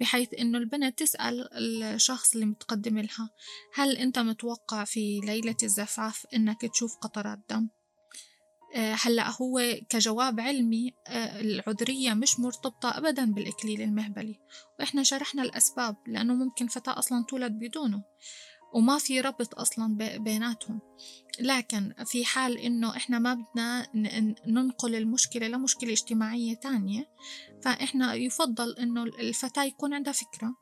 بحيث 0.01 0.29
إنه 0.39 0.59
البنت 0.59 0.99
تسأل 0.99 1.55
الشخص 1.55 2.35
اللي 2.35 2.47
متقدم 2.47 2.99
لها 2.99 3.31
هل 3.75 3.97
أنت 3.97 4.19
متوقع 4.19 4.85
في 4.85 5.21
ليلة 5.25 5.57
الزفاف 5.63 6.27
إنك 6.35 6.61
تشوف 6.61 6.97
قطرات 6.97 7.39
دم؟ 7.51 7.69
آه، 8.75 8.97
هلأ 9.01 9.31
هو 9.31 9.61
كجواب 9.89 10.41
علمي 10.41 10.93
آه، 11.07 11.41
العذرية 11.41 12.15
مش 12.15 12.41
مرتبطة 12.41 12.99
أبدا 12.99 13.33
بالإكليل 13.33 13.83
المهبلي 13.83 14.41
وإحنا 14.79 15.03
شرحنا 15.03 15.43
الأسباب 15.43 15.97
لأنه 16.07 16.35
ممكن 16.35 16.67
فتاة 16.67 16.99
أصلا 16.99 17.25
تولد 17.29 17.53
بدونه 17.53 18.03
وما 18.75 18.99
في 18.99 19.21
ربط 19.21 19.59
أصلا 19.59 19.97
بيناتهم. 20.19 20.81
لكن 21.41 21.95
في 22.07 22.25
حال 22.25 22.59
إنه 22.59 22.97
إحنا 22.97 23.19
ما 23.19 23.35
بدنا 23.35 23.87
ننقل 24.47 24.95
المشكلة 24.95 25.49
لمشكلة 25.49 25.93
اجتماعية 25.93 26.55
تانية 26.55 27.09
فإحنا 27.63 28.15
يفضل 28.15 28.73
إنه 28.73 29.03
الفتاة 29.03 29.65
يكون 29.65 29.95
عندها 29.95 30.13
فكرة 30.13 30.55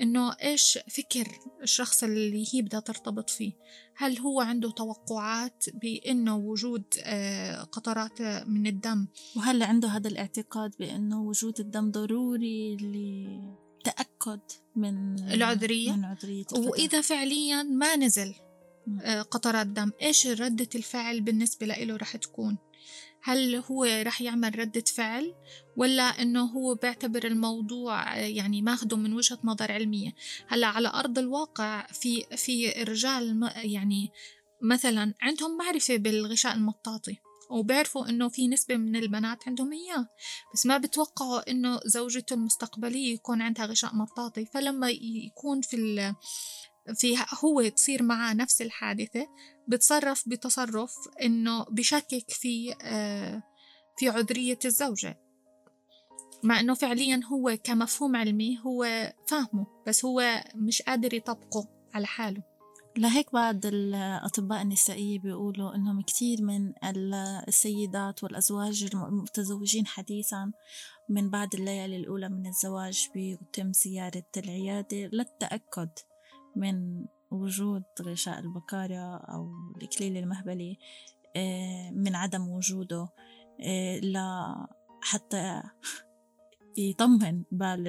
إنه 0.00 0.32
إيش 0.42 0.78
فكر 0.88 1.28
الشخص 1.62 2.02
اللي 2.04 2.44
هي 2.54 2.62
بدها 2.62 2.80
ترتبط 2.80 3.30
فيه. 3.30 3.52
هل 3.96 4.18
هو 4.18 4.40
عنده 4.40 4.70
توقعات 4.70 5.64
بإنه 5.74 6.36
وجود 6.36 6.84
آه، 7.04 7.62
قطرات 7.62 8.22
من 8.46 8.66
الدم؟ 8.66 9.06
وهل 9.36 9.62
عنده 9.62 9.88
هذا 9.88 10.08
الاعتقاد 10.08 10.74
بأنه 10.78 11.22
وجود 11.22 11.60
الدم 11.60 11.90
ضروري 11.90 12.76
لتأكد 13.80 14.40
من 14.76 15.18
العذرية. 15.32 15.92
من 15.92 16.04
عذرية 16.04 16.46
وإذا 16.52 17.00
فعليا 17.00 17.62
ما 17.62 17.96
نزل 17.96 18.34
آه، 19.02 19.22
قطرات 19.22 19.66
دم 19.66 19.92
إيش 20.02 20.26
ردة 20.26 20.68
الفعل 20.74 21.20
بالنسبة 21.20 21.66
له 21.66 21.96
رح 21.96 22.16
تكون؟ 22.16 22.58
هل 23.22 23.56
هو 23.56 23.84
رح 23.84 24.22
يعمل 24.22 24.58
ردة 24.58 24.84
فعل 24.96 25.34
ولا 25.76 26.02
إنه 26.02 26.44
هو 26.44 26.74
بيعتبر 26.74 27.26
الموضوع 27.26 28.16
يعني 28.16 28.62
ماخده 28.62 28.96
من 28.96 29.12
وجهة 29.12 29.38
نظر 29.44 29.72
علمية؟ 29.72 30.14
هلا 30.48 30.66
على 30.66 30.88
أرض 30.88 31.18
الواقع 31.18 31.86
في 31.86 32.24
في 32.36 32.70
رجال 32.70 33.50
يعني 33.56 34.10
مثلا 34.62 35.14
عندهم 35.20 35.58
معرفة 35.58 35.96
بالغشاء 35.96 36.54
المطاطي. 36.54 37.16
وبيعرفوا 37.50 38.08
إنه 38.08 38.28
في 38.28 38.48
نسبة 38.48 38.76
من 38.76 38.96
البنات 38.96 39.48
عندهم 39.48 39.72
إياه. 39.72 40.08
بس 40.54 40.66
ما 40.66 40.78
بتوقعوا 40.78 41.50
إنه 41.50 41.80
زوجته 41.84 42.34
المستقبلية 42.34 43.14
يكون 43.14 43.42
عندها 43.42 43.66
غشاء 43.66 43.94
مطاطي. 43.94 44.46
فلما 44.46 44.90
يكون 44.90 45.60
في 45.60 46.14
في 46.94 47.16
هو 47.44 47.68
تصير 47.68 48.02
معاه 48.02 48.34
نفس 48.34 48.62
الحادثة 48.62 49.26
بتصرف 49.68 50.28
بتصرف 50.28 50.94
إنه 51.22 51.64
بشكك 51.70 52.30
في 52.30 52.74
آه، 52.82 53.42
في 53.98 54.08
عذرية 54.08 54.58
الزوجة. 54.64 55.18
مع 56.42 56.60
إنه 56.60 56.74
فعليا 56.74 57.20
هو 57.32 57.58
كمفهوم 57.64 58.16
علمي 58.16 58.58
هو 58.66 59.12
فاهمه 59.28 59.66
بس 59.86 60.04
هو 60.04 60.44
مش 60.54 60.82
قادر 60.82 61.14
يطبقه 61.14 61.68
على 61.94 62.06
حاله. 62.06 62.49
لهيك 62.98 63.32
بعض 63.32 63.66
الأطباء 63.66 64.62
النسائية 64.62 65.18
بيقولوا 65.18 65.74
إنهم 65.74 66.02
كثير 66.02 66.42
من 66.42 66.72
السيدات 67.48 68.24
والأزواج 68.24 68.88
المتزوجين 68.94 69.86
حديثا 69.86 70.52
من 71.08 71.30
بعد 71.30 71.54
الليالي 71.54 71.96
الأولى 71.96 72.28
من 72.28 72.46
الزواج 72.46 73.08
بيتم 73.14 73.72
زيارة 73.72 74.24
العيادة 74.36 74.96
للتأكد 74.96 75.88
من 76.56 77.04
وجود 77.30 77.82
غشاء 78.02 78.38
البكارة 78.38 79.16
أو 79.16 79.52
الإكليل 79.76 80.16
المهبلي 80.16 80.78
آه، 81.36 81.90
من 81.90 82.14
عدم 82.14 82.48
وجوده 82.48 83.08
آه، 83.60 84.68
حتى 85.02 85.62
يطمن 86.80 87.42
بال 87.52 87.88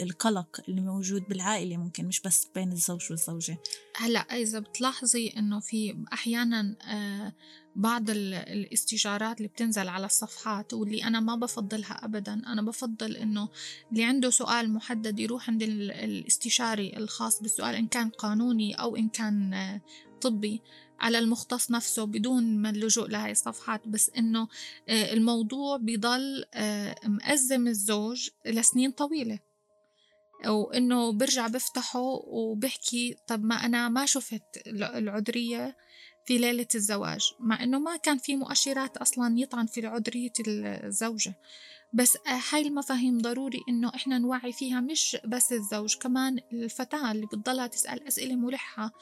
القلق 0.00 0.60
اللي 0.68 0.80
موجود 0.80 1.22
بالعائلة 1.28 1.76
ممكن 1.76 2.06
مش 2.06 2.20
بس 2.20 2.48
بين 2.54 2.72
الزوج 2.72 3.06
والزوجة. 3.10 3.58
هلأ 3.96 4.20
إذا 4.20 4.58
بتلاحظي 4.58 5.28
إنه 5.36 5.60
في 5.60 5.96
أحيانا 6.12 6.76
آه، 6.88 7.32
بعض 7.76 8.10
الاستشارات 8.10 9.36
اللي 9.36 9.48
بتنزل 9.48 9.88
على 9.88 10.06
الصفحات 10.06 10.72
واللي 10.74 11.04
أنا 11.04 11.20
ما 11.20 11.36
بفضلها 11.36 12.04
أبدا 12.04 12.32
أنا 12.32 12.62
بفضل 12.62 13.16
إنه 13.16 13.48
اللي 13.92 14.04
عنده 14.04 14.30
سؤال 14.30 14.72
محدد 14.72 15.18
يروح 15.18 15.50
عند 15.50 15.62
الاستشاري 15.62 16.96
الخاص 16.96 17.42
بالسؤال 17.42 17.74
إن 17.74 17.86
كان 17.86 18.08
قانوني 18.08 18.74
أو 18.74 18.96
إن 18.96 19.08
كان 19.08 19.54
آه، 19.54 19.80
طبي. 20.20 20.62
على 21.00 21.18
المختص 21.18 21.70
نفسه 21.70 22.04
بدون 22.04 22.58
ما 22.58 22.70
اللجوء 22.70 23.08
لهاي 23.08 23.30
الصفحات 23.30 23.88
بس 23.88 24.10
إنه 24.10 24.48
آه، 24.88 25.12
الموضوع 25.12 25.76
بيضل 25.76 26.44
مأزم 27.04 27.66
الزوج 27.66 28.28
لسنين 28.46 28.90
طويلة. 28.90 29.38
وإنه 30.46 31.12
برجع 31.12 31.46
بفتحه 31.46 32.20
وبحكي 32.26 33.16
طب 33.26 33.44
ما 33.44 33.54
أنا 33.54 33.88
ما 33.88 34.06
شفت 34.06 34.42
العذرية 34.66 35.76
في 36.26 36.38
ليلة 36.38 36.66
الزواج 36.74 37.32
مع 37.40 37.62
إنه 37.62 37.78
ما 37.78 37.96
كان 37.96 38.18
في 38.18 38.36
مؤشرات 38.36 38.96
أصلا 38.96 39.38
يطعن 39.38 39.66
في 39.66 39.86
عذرية 39.86 40.32
الزوجة. 40.48 41.34
بس 41.96 42.18
هاي 42.52 42.66
المفاهيم 42.66 43.18
ضروري 43.18 43.60
إنه 43.68 43.88
إحنا 43.94 44.18
نوعي 44.18 44.52
فيها 44.52 44.80
مش 44.80 45.16
بس 45.24 45.52
الزوج 45.52 45.96
كمان 45.96 46.38
الفتاة 46.52 47.12
اللي 47.12 47.26
بتضلها 47.26 47.66
تسأل 47.66 48.06
أسئلة 48.06 48.36
ملحة 48.36 48.92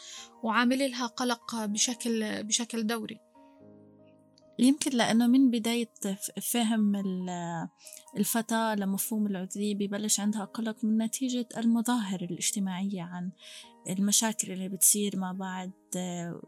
وعامل 0.42 0.90
لها 0.90 1.06
قلق 1.06 1.64
بشكل 1.64 2.42
بشكل 2.44 2.86
دوري. 2.86 3.20
يمكن 4.58 4.90
لأنه 4.90 5.26
من 5.26 5.50
بداية 5.50 5.90
فهم 6.42 6.96
الفتاة 8.16 8.74
لمفهوم 8.74 9.26
العذرية 9.26 9.74
ببلش 9.74 10.20
عندها 10.20 10.44
قلق 10.44 10.84
من 10.84 10.98
نتيجة 10.98 11.48
المظاهر 11.56 12.20
الاجتماعية 12.20 13.02
عن 13.02 13.30
المشاكل 13.88 14.52
اللي 14.52 14.68
بتصير 14.68 15.16
ما 15.16 15.32
بعد 15.32 15.72
آه، 15.96 16.42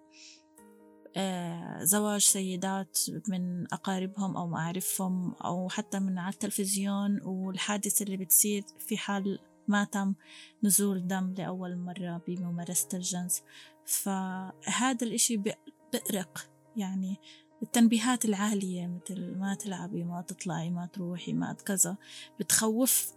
زواج 1.83 2.21
سيدات 2.21 2.99
من 3.29 3.73
أقاربهم 3.73 4.37
أو 4.37 4.47
معارفهم 4.47 5.33
أو 5.33 5.69
حتى 5.69 5.99
من 5.99 6.19
على 6.19 6.33
التلفزيون 6.33 7.21
والحادثة 7.23 8.03
اللي 8.03 8.17
بتصير 8.17 8.65
في 8.79 8.99
حال 8.99 9.39
ما 9.69 9.85
تم 9.85 10.15
نزول 10.63 11.07
دم 11.07 11.35
لأول 11.39 11.77
مرة 11.77 12.23
بممارسة 12.29 12.89
الجنس. 12.95 13.43
فهذا 13.85 15.07
الإشي 15.07 15.37
بأرق 15.37 16.51
يعني 16.77 17.17
التنبيهات 17.63 18.25
العالية 18.25 18.87
مثل 18.87 19.35
ما 19.39 19.55
تلعبي 19.55 20.05
ما 20.05 20.21
تطلعي 20.23 20.71
ما 20.71 20.87
تروحي 20.87 21.33
ما 21.33 21.53
كذا 21.53 21.97
بتخوف 22.41 23.13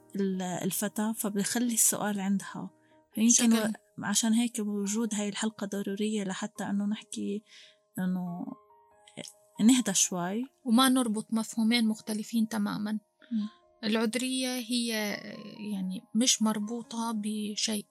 الفتاة 0.64 1.12
فبخلي 1.12 1.74
السؤال 1.74 2.20
عندها. 2.20 2.70
يمكن 3.18 3.74
عشان 4.00 4.34
هيك 4.34 4.60
وجود 4.60 5.16
هاي 5.16 5.30
الحلقة 5.30 5.68
ضرورية 5.68 6.24
لحتى 6.24 6.64
إنه 6.64 6.86
نحكي 6.86 7.44
إنه 8.00 8.46
نهدى 9.62 9.94
شوي. 9.94 10.46
وما 10.66 10.90
نربط 10.90 11.34
مفهومين 11.34 11.88
مختلفين 11.88 12.48
تماما. 12.48 12.92
م. 12.92 12.98
العذرية 13.84 14.60
هي 14.60 14.88
يعني 15.74 16.02
مش 16.16 16.42
مربوطة 16.42 17.12
بشيء. 17.16 17.86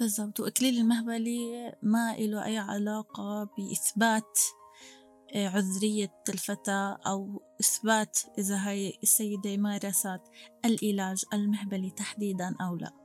بالضبط. 0.00 0.40
وإكليل 0.40 0.78
المهبلي 0.78 1.72
ما 1.82 2.16
له 2.16 2.44
أي 2.44 2.58
علاقة 2.58 3.44
بإثبات 3.44 4.38
آه، 5.34 5.48
عذرية 5.48 6.22
الفتاة 6.28 6.98
أو 7.06 7.42
إثبات 7.60 8.18
إذا 8.38 8.56
هاي 8.56 8.98
السيدة 9.02 9.56
مارست 9.56 10.20
العلاج 10.64 11.24
المهبلي 11.32 11.90
تحديدا 11.90 12.56
أو 12.60 12.76
لا. 12.76 12.99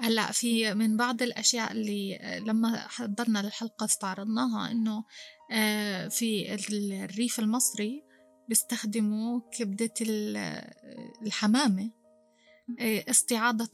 هلأ 0.00 0.32
في 0.32 0.74
من 0.74 0.96
بعض 0.96 1.22
الأشياء 1.22 1.72
اللي 1.72 2.18
لما 2.46 2.88
حضرنا 2.88 3.38
للحلقه 3.38 3.84
استعرضناها 3.84 4.70
إنه 4.70 5.04
آه، 5.52 6.08
في 6.08 6.54
الريف 6.54 7.40
المصري 7.40 8.02
بيستخدموا 8.48 9.40
كبدة 9.52 9.94
الحمامة 11.22 11.90
آه، 12.80 13.04
استعاضة 13.10 13.70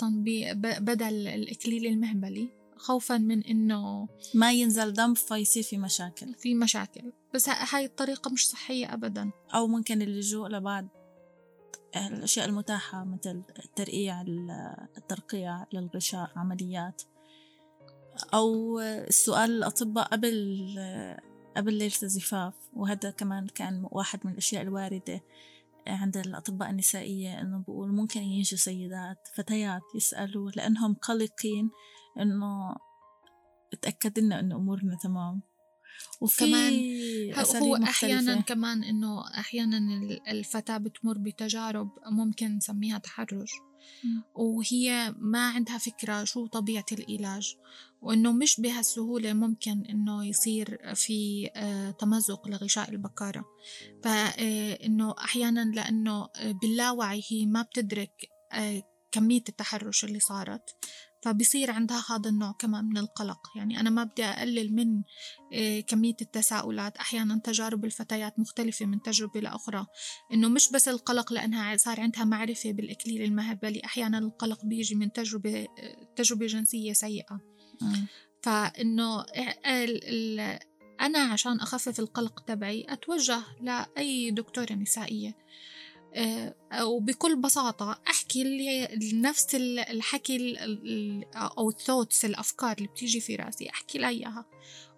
بدل 0.80 1.28
الإكليل 1.28 1.86
المهبلي 1.86 2.48
خوفا 2.76 3.18
من 3.18 3.42
إنه 3.42 4.08
ما 4.34 4.52
ينزل 4.52 4.92
دم 4.92 5.14
فيصير 5.14 5.62
في 5.62 5.78
مشاكل. 5.78 6.34
في 6.34 6.54
مشاكل. 6.54 7.12
بس 7.34 7.48
هاي 7.48 7.84
الطريقة 7.84 8.30
مش 8.30 8.48
صحية 8.48 8.94
أبدا. 8.94 9.30
أو 9.54 9.66
ممكن 9.66 10.02
اللجوء 10.02 10.48
لبعض. 10.48 10.88
الأشياء 11.96 12.48
المتاحة 12.48 13.04
مثل 13.04 13.42
ترقيع 13.76 14.20
الترقيع 14.96 15.64
للغشاء 15.72 16.30
عمليات. 16.36 17.02
أو 18.34 18.80
السؤال 18.80 19.50
الأطباء 19.50 20.04
قبل 20.08 20.66
قبل 21.56 21.74
ليلة 21.74 21.92
الزفاف 22.02 22.54
وهذا 22.72 23.10
كمان 23.10 23.46
كان 23.46 23.86
واحد 23.90 24.20
من 24.24 24.32
الأشياء 24.32 24.62
الواردة 24.62 25.22
عند 25.86 26.16
الأطباء 26.16 26.70
النسائية 26.70 27.40
إنه 27.40 27.58
بقول 27.58 27.92
ممكن 27.92 28.22
يجوا 28.22 28.58
سيدات 28.58 29.28
فتيات 29.34 29.82
يسألوا 29.94 30.50
لأنهم 30.50 30.94
قلقين 30.94 31.70
إنه 32.20 32.76
تأكد 33.82 34.18
لنا 34.18 34.40
إنه 34.40 34.56
أمورنا 34.56 34.96
تمام. 34.96 35.42
وفي 36.20 36.44
كمان 36.44 37.62
هو 37.62 37.76
أحيانا 37.76 38.40
كمان 38.40 38.84
إنه 38.84 39.28
أحيانا 39.38 39.78
الفتاة 40.28 40.76
بتمر 40.76 41.18
بتجارب 41.18 41.90
ممكن 42.06 42.56
نسميها 42.56 42.98
تحرش 42.98 43.50
وهي 44.34 45.14
ما 45.18 45.48
عندها 45.48 45.78
فكرة 45.78 46.24
شو 46.24 46.46
طبيعة 46.46 46.84
العلاج 46.92 47.56
وإنه 48.02 48.32
مش 48.32 48.60
بهالسهولة 48.60 49.32
ممكن 49.32 49.84
إنه 49.90 50.26
يصير 50.26 50.94
في 50.94 51.50
آه، 51.56 51.90
تمزق 51.90 52.48
لغشاء 52.48 52.90
البكارة. 52.90 53.44
فإنه 54.02 55.10
آه، 55.10 55.14
أحيانا 55.18 55.72
لأنه 55.74 56.28
باللاوعي 56.62 57.22
هي 57.30 57.46
ما 57.46 57.62
بتدرك 57.62 58.28
آه، 58.52 58.82
كمية 59.12 59.44
التحرش 59.48 60.04
اللي 60.04 60.20
صارت. 60.20 60.76
فبصير 61.26 61.70
عندها 61.70 62.04
هذا 62.10 62.30
النوع 62.30 62.52
كمان 62.58 62.84
من 62.84 62.98
القلق. 62.98 63.38
يعني 63.56 63.80
أنا 63.80 63.90
ما 63.90 64.04
بدي 64.04 64.24
أقلل 64.24 64.74
من 64.74 65.02
آه، 65.52 65.80
كمية 65.80 66.16
التساؤلات. 66.22 66.96
أحيانا 66.96 67.40
تجارب 67.44 67.84
الفتيات 67.84 68.38
مختلفة 68.38 68.86
من 68.86 69.02
تجربة 69.02 69.40
لأخرى. 69.40 69.86
إنه 70.32 70.48
مش 70.48 70.72
بس 70.72 70.88
القلق 70.88 71.32
لأنها 71.32 71.76
صار 71.76 72.00
عندها 72.00 72.24
معرفة 72.24 72.72
بالإكليل 72.72 73.22
المهبلي. 73.22 73.80
أحيانا 73.84 74.18
القلق 74.18 74.64
بيجي 74.64 74.94
من 74.94 75.12
تجربة 75.12 75.66
آه، 75.78 76.14
تجربة 76.16 76.46
جنسية 76.46 76.92
سيئة. 76.92 77.40
فإنه 78.42 79.20
آه، 79.20 80.60
أنا 81.00 81.18
عشان 81.18 81.60
أخفف 81.60 82.00
القلق 82.00 82.40
تبعي 82.40 82.86
أتوجه 82.88 83.42
لأي 83.60 84.30
دكتورة 84.30 84.72
نسائية. 84.72 85.36
وبكل 86.82 87.36
بساطة 87.36 88.00
أحكي 88.08 88.44
لي 88.44 88.88
نفس 89.12 89.54
الحكي 89.90 90.56
أو 91.34 91.70
الثوتس 91.70 92.24
الأفكار 92.24 92.76
اللي 92.76 92.88
بتيجي 92.88 93.20
في 93.20 93.36
رأسي 93.36 93.70
أحكي 93.70 93.98
لها 93.98 94.08
إياها. 94.08 94.44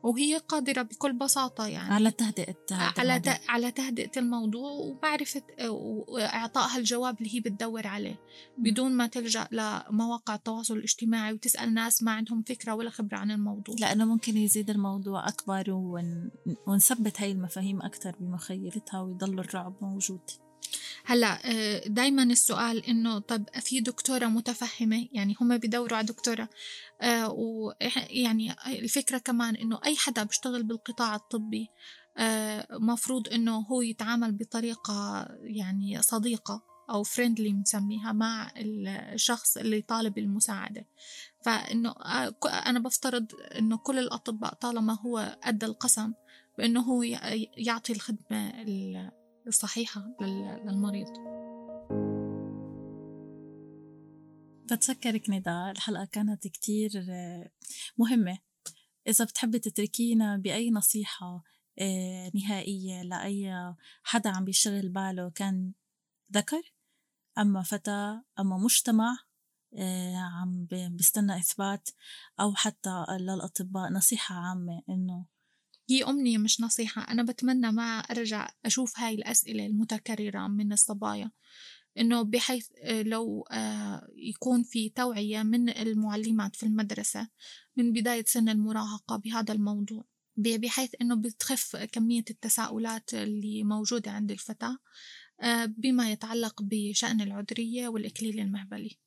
وهي 0.03 0.37
قادرة 0.37 0.83
بكل 0.83 1.13
بساطة 1.13 1.67
يعني 1.67 1.95
على 1.95 2.11
تهدئة 2.11 2.55
على 2.71 3.39
على 3.49 3.71
تهدئة 3.71 4.11
الموضوع 4.17 4.71
ومعرفة 4.71 5.43
وإعطائها 5.69 6.79
الجواب 6.79 7.19
اللي 7.19 7.35
هي 7.35 7.41
بتدور 7.41 7.87
عليه. 7.87 8.21
بدون 8.59 8.93
ما 8.93 9.07
تلجأ 9.07 9.49
لمواقع 9.53 10.35
التواصل 10.35 10.77
الاجتماعي 10.77 11.33
وتسأل 11.33 11.75
ناس 11.75 12.03
ما 12.03 12.13
عندهم 12.13 12.43
فكرة 12.43 12.75
ولا 12.75 12.91
خبرة 12.91 13.17
عن 13.17 13.31
الموضوع. 13.31 13.75
لأنه 13.79 14.05
ممكن 14.05 14.37
يزيد 14.37 14.71
الموضوع 14.71 15.29
أكبر 15.29 15.71
ون... 15.71 16.31
ونثبت 16.67 17.21
هاي 17.21 17.33
المفاهيم 17.33 17.83
أكثر 17.83 18.17
بمخيلتها 18.21 19.01
ويضل 19.01 19.41
الرعب 19.41 19.75
موجود. 19.81 20.31
هلا 21.11 21.39
آه، 21.45 21.89
دايما 21.89 22.23
السؤال 22.23 22.87
إنه 22.87 23.19
طب 23.19 23.45
في 23.61 23.81
دكتورة 23.81 24.27
متفهمة؟ 24.27 25.09
يعني 25.13 25.35
هم 25.41 25.57
بدوروا 25.57 25.99
على 25.99 26.07
دكتورة. 26.07 26.49
آه، 27.03 27.31
ويعني 27.31 28.57
الفكرة 28.67 29.19
كمان 29.19 29.57
إنه 29.57 29.81
أي 29.85 29.97
حدا 29.97 30.23
بيشتغل 30.23 30.63
بالقطاع 30.63 31.15
الطبي 31.15 31.69
آه، 32.19 32.67
مفروض 32.71 33.29
إنه 33.29 33.59
هو 33.59 33.83
يتعامل 33.83 34.33
بطريقة 34.33 35.27
يعني 35.41 36.03
صديقة 36.03 36.63
أو 36.91 37.03
فريندلي 37.03 37.49
بنسميها 37.49 38.13
مع 38.13 38.53
الشخص 38.57 39.57
اللي 39.57 39.83
طالب 39.83 40.19
المساعدة. 40.19 40.87
فإنه 41.45 41.95
أنا 42.45 42.79
بفترض 42.79 43.27
إنه 43.59 43.77
كل 43.77 43.99
الأطباء 43.99 44.55
طالما 44.55 44.99
هو 45.01 45.39
أدى 45.45 45.67
القسم 45.67 46.13
بإنه 46.59 46.81
هو 46.81 47.03
يعطي 47.57 47.93
الخدمة 47.93 48.63
الصحيحة 49.49 50.17
للمريض. 50.21 51.09
بتشكرك 54.73 55.31
نداء 55.31 55.71
الحلقة 55.71 56.05
كانت 56.05 56.49
كتير 56.49 56.91
مهمة. 57.99 58.39
إذا 59.09 59.25
بتحبي 59.25 59.59
تتركينا 59.59 60.37
بأي 60.37 60.71
نصيحة 60.71 61.45
آه، 61.81 62.31
نهائية 62.35 63.03
لأي 63.03 63.75
حدا 64.03 64.31
عم 64.31 64.45
بيشغل 64.45 64.89
باله 64.89 65.31
كان 65.31 65.73
ذكر؟ 66.33 66.75
أما 67.39 67.63
فتاة 67.63 68.25
أما 68.39 68.57
مجتمع 68.57 69.17
آه، 69.79 70.17
عم 70.17 70.67
بيستنى 70.71 71.37
إثبات 71.37 71.91
أو 72.41 72.55
حتى 72.55 73.05
للأطباء 73.21 73.93
نصيحة 73.93 74.35
عامة 74.35 74.83
إنه 74.89 75.27
هي 75.91 76.05
أمنية 76.05 76.39
مش 76.39 76.61
نصيحة. 76.61 77.03
أنا 77.11 77.23
بتمنى 77.23 77.73
ما 77.73 77.99
أرجع 77.99 78.49
أشوف 78.65 78.99
هاي 78.99 79.15
الأسئلة 79.15 79.67
المتكررة 79.67 80.49
من 80.49 80.73
الصبايا. 80.73 81.31
إنه 81.99 82.23
بحيث 82.23 82.69
آه، 82.83 83.03
لو 83.03 83.43
آه، 83.51 84.09
يكون 84.17 84.63
في 84.63 84.89
توعية 84.89 85.43
من 85.43 85.69
المعلمات 85.69 86.57
في 86.57 86.63
المدرسة 86.67 87.29
من 87.77 87.93
بداية 87.93 88.25
سن 88.25 88.49
المراهقة 88.49 89.17
بهذا 89.17 89.55
الموضوع. 89.55 90.05
بحيث 90.37 90.91
إنه 91.01 91.17
بتخف 91.17 91.77
كمية 91.77 92.25
التساؤلات 92.31 93.15
اللي 93.15 93.65
موجودة 93.65 94.11
عند 94.11 94.31
الفتاة 94.31 94.79
آه، 95.41 95.65
بما 95.65 96.13
يتعلق 96.13 96.63
بشأن 96.63 97.21
العذرية 97.21 97.89
والإكليل 97.89 98.41
المهبلي. 98.41 98.99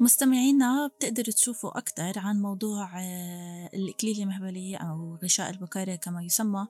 مستمعينا 0.00 0.86
بتقدروا 0.86 1.34
تشوفوا 1.34 1.78
أكثر 1.78 2.18
عن 2.18 2.40
موضوع 2.42 3.00
آه، 3.00 3.70
الإكليل 3.74 4.22
المهبلية 4.22 4.76
أو 4.76 5.18
غشاء 5.24 5.50
البكارة 5.50 5.94
كما 5.94 6.22
يسمى 6.22 6.66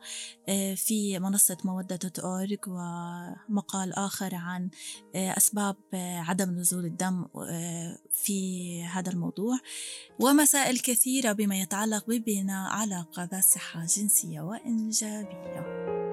آه، 0.49 0.75
في 0.75 1.19
منصة 1.19 1.57
مودة 1.65 1.97
dot 1.97 2.19
org 2.19 2.59
ومقال 2.67 3.93
آخر 3.93 4.35
عن 4.35 4.71
آه، 5.15 5.37
أسباب 5.37 5.77
عدم 5.95 6.51
نزول 6.51 6.85
الدم 6.85 7.27
في 8.13 8.85
هذا 8.85 9.11
الموضوع. 9.13 9.59
ومسائل 10.21 10.79
كثيرة 10.79 11.33
بما 11.33 11.61
يتعلق 11.61 12.05
ببناء 12.09 12.71
علاقة 12.71 13.25
ذات 13.25 13.45
صحة 13.45 13.81
جنسية 13.81 14.41
وإنجابية. 14.41 16.06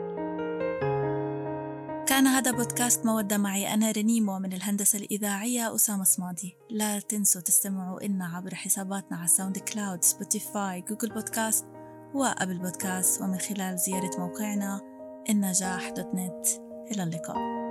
كان 2.13 2.27
هذا 2.27 2.51
بودكاست 2.51 3.05
مودة 3.05 3.37
معي. 3.37 3.73
أنا 3.73 3.91
رنيم 3.91 4.39
ومن 4.39 4.53
الهندسة 4.53 4.99
الإذاعية 4.99 5.75
أسامة 5.75 6.03
صمادي. 6.03 6.57
لا 6.69 6.99
تنسوا 6.99 7.41
تستمعوا 7.41 8.05
إلنا 8.05 8.25
عبر 8.25 8.55
حساباتنا 8.55 9.17
على 9.17 9.27
SoundCloud 9.27 10.03
Spotify 10.03 10.81
Google 10.81 11.13
Podcast 11.13 11.65
وأبل 12.13 12.57
بودكاست. 12.57 13.21
ومن 13.21 13.37
خلال 13.37 13.77
زيارة 13.77 14.19
موقعنا 14.19 14.81
النجاح 15.29 15.89
دوت 15.89 16.15
نت. 16.15 16.47
إلى 16.91 17.03
اللقاء. 17.03 17.62